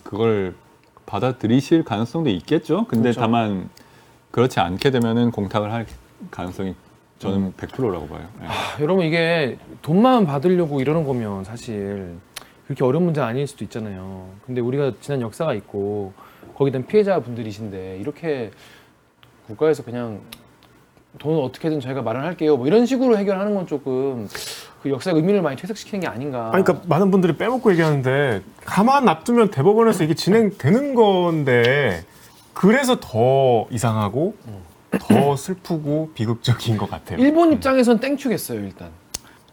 그걸 0.02 0.54
받아들이실 1.06 1.84
가능성도 1.84 2.30
있겠죠. 2.30 2.86
근데 2.88 3.04
그렇죠. 3.10 3.20
다만 3.20 3.70
그렇지 4.30 4.60
않게 4.60 4.90
되면은 4.90 5.30
공탁을 5.30 5.72
할 5.72 5.86
가능성이 6.30 6.74
저는 7.18 7.52
100%라고 7.56 8.06
봐요. 8.08 8.26
예. 8.42 8.46
아, 8.46 8.80
여러분 8.80 9.04
이게 9.04 9.58
돈만 9.82 10.26
받으려고 10.26 10.80
이러는 10.80 11.04
거면 11.04 11.44
사실 11.44 12.14
그렇게 12.66 12.84
어려운 12.84 13.04
문제는 13.04 13.28
아닐 13.28 13.46
수도 13.46 13.64
있잖아요. 13.64 14.28
근데 14.44 14.60
우리가 14.60 14.92
지난 15.00 15.20
역사가 15.20 15.54
있고 15.54 16.12
거기에 16.56 16.72
대한 16.72 16.86
피해자 16.86 17.20
분들이신데 17.20 17.98
이렇게 18.00 18.50
국가에서 19.48 19.82
그냥 19.82 20.20
돈을 21.18 21.42
어떻게든 21.42 21.80
저희가 21.80 22.02
마련할게요. 22.02 22.56
뭐 22.56 22.66
이런 22.66 22.86
식으로 22.86 23.16
해결하는 23.18 23.54
건 23.54 23.66
조금 23.66 24.28
그 24.82 24.90
역사의 24.90 25.16
의미를 25.16 25.42
많이 25.42 25.56
퇴색시키는 25.56 26.00
게 26.00 26.06
아닌가. 26.06 26.50
아니, 26.52 26.62
그러니까 26.62 26.86
많은 26.86 27.10
분들이 27.10 27.36
빼먹고 27.36 27.72
얘기하는데 27.72 28.42
가만 28.64 29.04
놔두면 29.06 29.50
대법원에서 29.50 30.04
이게 30.04 30.14
진행되는 30.14 30.94
건데 30.94 32.04
그래서 32.52 33.00
더 33.00 33.66
이상하고 33.70 34.34
더 35.00 35.36
슬프고 35.36 36.10
비극적인 36.14 36.76
것 36.76 36.90
같아요. 36.90 37.18
일본 37.18 37.52
입장에선 37.52 37.98
땡큐겠어요 38.00 38.60
일단. 38.60 38.90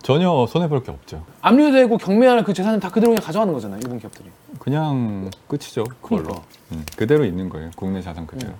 전혀 0.04 0.46
손해 0.48 0.68
볼 0.70 0.84
게 0.84 0.92
없죠. 0.92 1.26
압류되고 1.42 1.98
경매하는 1.98 2.44
그 2.44 2.54
재산을 2.54 2.80
다 2.80 2.90
그대로 2.90 3.12
그냥 3.14 3.24
가져가는 3.26 3.52
거잖아요 3.52 3.80
일본 3.84 3.98
기업들이. 3.98 4.30
그냥 4.60 5.32
끝이죠. 5.48 5.84
그걸로. 6.02 6.24
그러니까. 6.24 6.44
음, 6.74 6.86
그대로 6.96 7.26
있는 7.26 7.50
거예요. 7.50 7.72
국내 7.76 8.02
자산 8.04 8.28
그대로. 8.28 8.54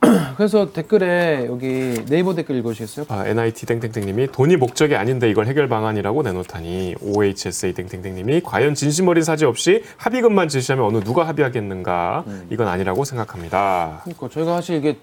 그래서 0.36 0.72
댓글에 0.72 1.46
여기 1.46 2.04
네이버 2.08 2.34
댓글 2.34 2.56
읽어주시겠어요? 2.56 3.06
아, 3.08 3.26
NIT 3.26 3.66
땡땡땡님이 3.66 4.28
돈이 4.28 4.56
목적이 4.56 4.94
아닌데 4.94 5.28
이걸 5.28 5.46
해결 5.46 5.68
방안이라고 5.68 6.22
내놓다니 6.22 6.94
OHSA 7.02 7.74
땡땡땡님이 7.74 8.42
과연 8.42 8.74
진심 8.74 9.08
어린 9.08 9.24
사지 9.24 9.44
없이 9.44 9.82
합의금만 9.96 10.48
제시하면 10.48 10.86
어느 10.86 11.00
누가 11.02 11.26
합의하겠는가 11.26 12.24
이건 12.50 12.68
아니라고 12.68 13.04
생각합니다. 13.04 14.00
그러니까 14.04 14.28
저희가 14.28 14.54
사실 14.54 14.76
이게 14.76 14.96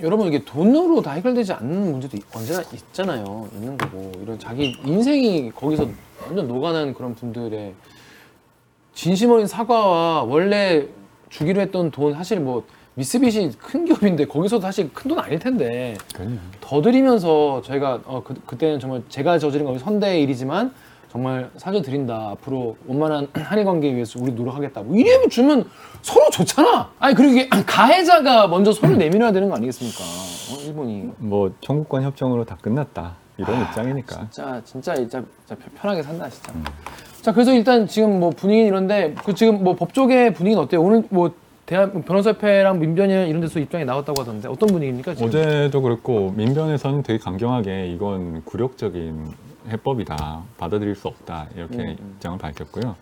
여러분 0.00 0.28
이게 0.28 0.44
돈으로 0.44 1.02
다 1.02 1.12
해결되지 1.12 1.54
않는 1.54 1.90
문제도 1.90 2.16
이- 2.16 2.22
언제나 2.34 2.62
있잖아요. 2.72 3.48
있는 3.52 3.76
거고 3.76 4.12
이런 4.22 4.38
자기 4.38 4.76
인생이 4.84 5.50
거기서 5.56 5.88
완전 6.24 6.46
녹아난 6.46 6.94
그런 6.94 7.14
분들의 7.16 7.74
진심 8.94 9.32
어린 9.32 9.46
사과와 9.46 10.22
원래 10.22 10.86
주기로 11.30 11.60
했던 11.60 11.90
돈 11.90 12.14
사실 12.14 12.38
뭐 12.40 12.64
미쓰비시 12.96 13.52
큰 13.58 13.84
기업인데 13.84 14.24
거기서도 14.26 14.62
사실 14.62 14.90
큰 14.92 15.06
돈 15.08 15.18
아닐 15.18 15.38
텐데 15.38 15.96
그럼요. 16.14 16.36
더 16.60 16.80
드리면서 16.82 17.60
저희가 17.62 18.00
어, 18.06 18.22
그, 18.24 18.34
그때는 18.46 18.80
정말 18.80 19.02
제가 19.08 19.38
저지른 19.38 19.66
건 19.66 19.78
선대의 19.78 20.22
일이지만 20.22 20.72
정말 21.12 21.50
사죄 21.56 21.80
드린다. 21.82 22.30
앞으로 22.32 22.76
원만한 22.86 23.28
한일 23.36 23.64
관계에 23.66 23.94
위해서 23.94 24.18
우리 24.20 24.32
노력하겠다. 24.32 24.82
뭐 24.82 24.96
이래면 24.96 25.28
주면 25.28 25.68
서로 26.02 26.28
좋잖아. 26.30 26.90
아니 26.98 27.14
그리고 27.14 27.32
이게 27.34 27.48
가해자가 27.66 28.48
먼저 28.48 28.72
손을 28.72 28.96
내밀어야 28.98 29.30
되는 29.30 29.48
거 29.50 29.56
아니겠습니까? 29.56 29.98
어, 30.02 30.62
일본이. 30.66 31.10
뭐 31.18 31.52
청구권 31.60 32.02
협정으로 32.02 32.44
다 32.44 32.56
끝났다. 32.60 33.16
이런 33.36 33.60
입장이니까. 33.62 34.28
진짜 34.30 34.62
진짜 34.64 34.94
진짜, 34.94 35.22
진짜 35.46 35.62
편하게 35.80 36.02
산다 36.02 36.28
진짜. 36.30 36.52
자 37.20 37.32
그래서 37.32 37.52
일단 37.52 37.86
지금 37.86 38.18
뭐 38.20 38.30
분위기는 38.30 38.66
이런데 38.66 39.14
그 39.24 39.34
지금 39.34 39.62
뭐 39.62 39.74
법조계 39.76 40.32
분위기는 40.32 40.62
어때요? 40.62 40.80
오늘 40.82 41.04
뭐 41.10 41.32
대한 41.66 42.04
변호사협회랑 42.04 42.78
민변인 42.78 43.26
이런 43.26 43.40
데서 43.40 43.58
입장이 43.58 43.84
나왔다고 43.84 44.20
하던데 44.20 44.48
어떤 44.48 44.68
분위기입니까 44.68 45.14
지금? 45.14 45.28
어제도 45.28 45.82
그렇고 45.82 46.30
민변에서는 46.36 47.02
되게 47.02 47.18
강경하게 47.18 47.88
이건 47.88 48.44
굴욕적인 48.44 49.32
해법이다 49.68 50.44
받아들일 50.56 50.94
수 50.94 51.08
없다 51.08 51.48
이렇게 51.56 51.78
음, 51.78 51.96
음. 51.98 52.12
입장을 52.14 52.38
밝혔고요. 52.38 52.94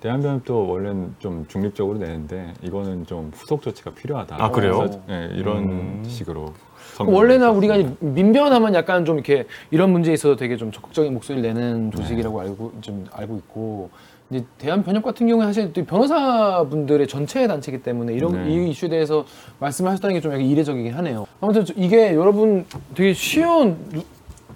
대한변협도 0.00 0.68
원래는 0.68 1.14
좀 1.18 1.46
중립적으로 1.48 1.98
내는데 1.98 2.54
이거는 2.62 3.06
좀 3.06 3.30
후속 3.34 3.62
조치가 3.62 3.90
필요하다. 3.92 4.36
아, 4.38 4.50
그래요? 4.50 4.88
네, 5.06 5.30
이런 5.34 5.58
음. 5.58 6.04
식으로 6.06 6.54
원래나 6.98 7.50
우리가 7.50 7.76
이 7.76 7.88
민변하면 8.00 8.74
약간 8.74 9.04
좀 9.04 9.16
이렇게 9.16 9.46
이런 9.70 9.90
문제에 9.90 10.14
있어서 10.14 10.36
되게 10.36 10.56
좀 10.56 10.70
적극적인 10.70 11.12
목소리를 11.14 11.48
내는 11.48 11.90
조직이라고 11.92 12.40
알고 12.40 12.72
좀 12.80 13.06
알고 13.12 13.36
있고 13.38 13.90
이제 14.32 14.44
대한 14.58 14.82
변협 14.82 15.02
같은 15.02 15.26
경우에 15.26 15.44
사실 15.44 15.72
또 15.72 15.84
변호사분들의 15.84 17.06
전체 17.06 17.46
단체이기 17.46 17.82
때문에 17.82 18.14
이런 18.14 18.32
네. 18.44 18.50
이 18.50 18.70
이슈에 18.70 18.88
대해서 18.88 19.24
말씀하셨다는 19.58 20.14
게 20.14 20.20
좀 20.20 20.32
약간 20.32 20.44
이례적이긴 20.46 20.94
하네요. 20.94 21.26
아무튼 21.40 21.64
저- 21.64 21.74
이게 21.76 22.14
여러분 22.14 22.64
되게 22.94 23.12
쉬운 23.12 23.76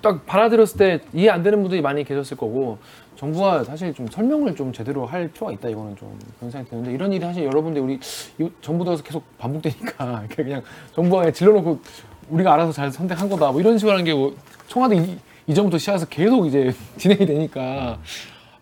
딱 0.01 0.25
받아들였을 0.27 0.79
때 0.79 1.01
이해 1.13 1.29
안 1.31 1.43
되는 1.43 1.61
분들이 1.61 1.81
많이 1.83 2.05
계셨을 2.05 2.37
거고 2.37 2.79
정부가 3.17 3.65
사실 3.65 3.93
좀 3.95 4.07
설명을 4.07 4.55
좀 4.55 4.73
제대로 4.73 5.05
할 5.07 5.29
필요가 5.29 5.53
있다 5.53 5.69
이거는 5.71 5.97
좀 5.97 6.17
그런 6.39 6.51
생각이 6.51 6.71
드는데 6.71 6.93
이런 6.93 7.13
일이 7.13 7.25
사실 7.25 7.45
여러분들 7.45 7.81
우리 7.83 7.99
이 8.39 8.49
정부 8.61 8.85
들어서 8.85 9.03
계속 9.03 9.23
반복되니까 9.39 10.25
그냥 10.37 10.63
정부가 10.95 11.21
그냥 11.23 11.33
질러놓고 11.33 11.81
우리가 12.29 12.53
알아서 12.55 12.73
잘 12.73 12.91
선택한 12.91 13.29
거다 13.29 13.51
뭐 13.53 13.61
이런 13.61 13.79
식으로 13.79 13.95
하는 13.95 14.05
게 14.05 14.13
뭐 14.13 14.35
청와대 14.69 14.97
이, 14.97 15.17
이전부터 15.47 15.79
시작해서 15.79 16.07
계속 16.07 16.47
이제 16.47 16.73
진행이 16.99 17.25
되니까 17.25 17.99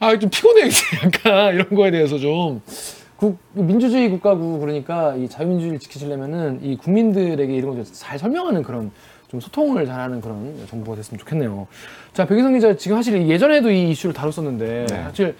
아 0.06 0.18
좀 0.18 0.30
피곤해 0.30 0.68
약간 1.04 1.54
이런 1.54 1.68
거에 1.70 1.90
대해서 1.90 2.18
좀 2.18 2.60
국, 3.16 3.38
민주주의 3.52 4.08
국가고 4.10 4.58
그러니까 4.58 5.14
이 5.16 5.28
자유민주주의를 5.28 5.78
지키시려면은 5.78 6.60
이 6.62 6.76
국민들에게 6.76 7.54
이런 7.54 7.74
걸 7.76 7.84
잘 7.84 8.18
설명하는 8.18 8.62
그런 8.62 8.90
좀 9.28 9.40
소통을 9.40 9.86
잘하는 9.86 10.20
그런 10.20 10.54
정부가 10.68 10.96
됐으면 10.96 11.18
좋겠네요. 11.18 11.66
자 12.12 12.26
백희성 12.26 12.52
기자 12.54 12.76
지금 12.76 12.96
사실 12.98 13.26
예전에도 13.28 13.70
이 13.70 13.90
이슈를 13.90 14.14
다뤘었는데 14.14 14.86
네. 14.88 15.02
사실 15.04 15.34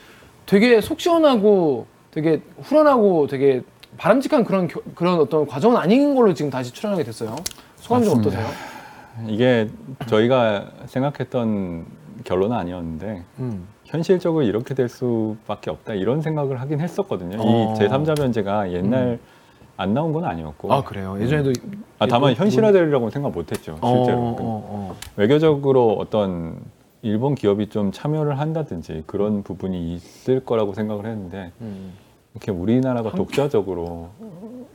되게 0.46 0.80
속 0.80 1.00
시원하고 1.00 1.86
되게 2.10 2.40
후련하고 2.62 3.26
되게 3.26 3.62
바람직한 3.96 4.44
그런 4.44 4.66
겨- 4.68 4.80
그런 4.94 5.20
어떤 5.20 5.46
과정은 5.46 5.76
아닌 5.76 6.14
걸로 6.14 6.32
지금 6.34 6.50
다시 6.50 6.72
출연하게 6.72 7.04
됐어요. 7.04 7.36
소감 7.76 8.02
좀 8.02 8.16
맞습니다. 8.18 8.40
어떠세요? 8.40 8.74
이게 9.28 9.68
저희가 10.06 10.70
생각했던 10.86 11.84
결론은 12.24 12.56
아니었는데 12.56 13.22
음. 13.38 13.66
현실적으로 13.94 14.42
이렇게 14.42 14.74
될 14.74 14.88
수밖에 14.88 15.70
없다 15.70 15.94
이런 15.94 16.20
생각을 16.20 16.60
하긴 16.60 16.80
했었거든요. 16.80 17.36
어. 17.40 17.74
이 17.74 17.78
제3자 17.78 18.16
변제가 18.16 18.72
옛날 18.72 19.20
안 19.76 19.94
나온 19.94 20.12
건 20.12 20.24
아니었고 20.24 20.72
아 20.72 20.82
그래요. 20.82 21.16
예전에도 21.20 21.52
아, 22.00 22.06
다만 22.06 22.32
예, 22.32 22.34
현실화되리라고 22.34 23.10
생각 23.10 23.30
못했죠. 23.32 23.78
실제로 23.82 24.18
어, 24.18 24.36
어, 24.36 24.36
어. 24.40 24.96
외교적으로 25.16 25.96
어떤 25.96 26.60
일본 27.02 27.36
기업이 27.36 27.68
좀 27.68 27.92
참여를 27.92 28.40
한다든지 28.40 29.04
그런 29.06 29.44
부분이 29.44 29.94
있을 29.94 30.44
거라고 30.44 30.74
생각을 30.74 31.06
했는데 31.06 31.52
음. 31.60 31.92
이렇게 32.32 32.50
우리나라가 32.50 33.12
독자적으로 33.12 34.10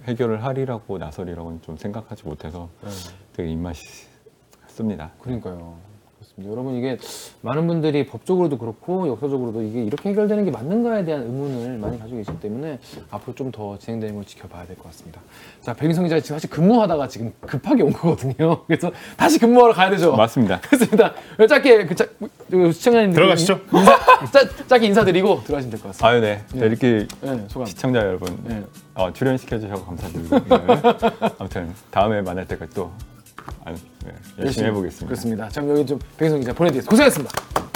해결을 0.05 0.45
하리라고 0.45 0.97
나서리라고는 0.97 1.62
좀 1.62 1.75
생각하지 1.75 2.25
못해서 2.25 2.69
네. 2.82 2.89
되게 3.34 3.51
입맛이 3.51 4.08
씁니다. 4.67 5.12
그러니까요. 5.19 5.88
그렇습니다. 6.39 6.52
여러분 6.52 6.75
이게 6.75 6.97
많은 7.41 7.67
분들이 7.67 8.06
법적으로도 8.06 8.58
그렇고 8.58 9.08
역사적으로도 9.08 9.62
이게 9.63 9.84
이렇게 9.84 10.10
해결되는 10.10 10.45
게 10.45 10.52
맞는가에 10.52 11.04
대한 11.06 11.23
의문을 11.23 11.78
많이 11.78 11.99
가지고 11.99 12.17
계시기 12.17 12.39
때문에 12.39 12.80
앞으로 13.12 13.36
좀 13.36 13.49
더 13.52 13.78
진행되는 13.80 14.13
걸 14.13 14.23
지켜봐야 14.25 14.65
될 14.67 14.75
것 14.78 14.84
같습니다. 14.86 15.19
자 15.62 15.73
백인성 15.73 16.04
기자 16.04 16.19
지금 16.19 16.36
사실 16.36 16.49
근무하다가 16.52 17.08
지금 17.08 17.34
급하게 17.41 17.82
온 17.84 17.91
거거든요. 17.91 18.63
그래서 18.67 18.91
다시 19.17 19.39
근무하러 19.39 19.73
가야 19.73 19.89
되죠. 19.89 20.15
맞습니다. 20.15 20.60
그렇습니다. 20.69 21.13
짧게 21.49 21.86
그, 21.88 21.95
짜, 21.95 22.06
그 22.49 22.71
시청자님들 22.71 23.15
들어가시죠. 23.15 23.60
인사, 23.73 23.97
짜, 24.32 24.67
짧게 24.67 24.86
인사드리고 24.86 25.43
들어가시면 25.45 25.71
될 25.71 25.80
것 25.82 25.88
같습니다. 25.89 26.08
아유 26.08 26.21
네. 26.21 26.43
네. 26.54 26.65
이렇게 26.67 27.08
네. 27.21 27.47
시청자 27.65 27.99
여러분 27.99 28.38
네. 28.43 28.63
어, 28.93 29.12
출연시켜 29.12 29.60
주셔서 29.60 29.84
감사드리고 29.86 30.39
네. 30.39 31.34
아무튼 31.39 31.73
다음에 31.89 32.21
만날 32.21 32.45
때까지 32.47 32.73
또 32.75 32.91
아, 33.65 33.71
네, 33.73 34.12
열심히 34.39 34.67
해보겠습니다. 34.67 35.07
그렇습니다. 35.07 35.49
자, 35.49 35.62
그럼 35.62 35.77
여기 35.77 35.88
좀 35.88 35.99
백인성 36.17 36.39
기자 36.39 36.53
보내드리겠습니다. 36.53 36.89
고생하셨습니다. 36.89 37.68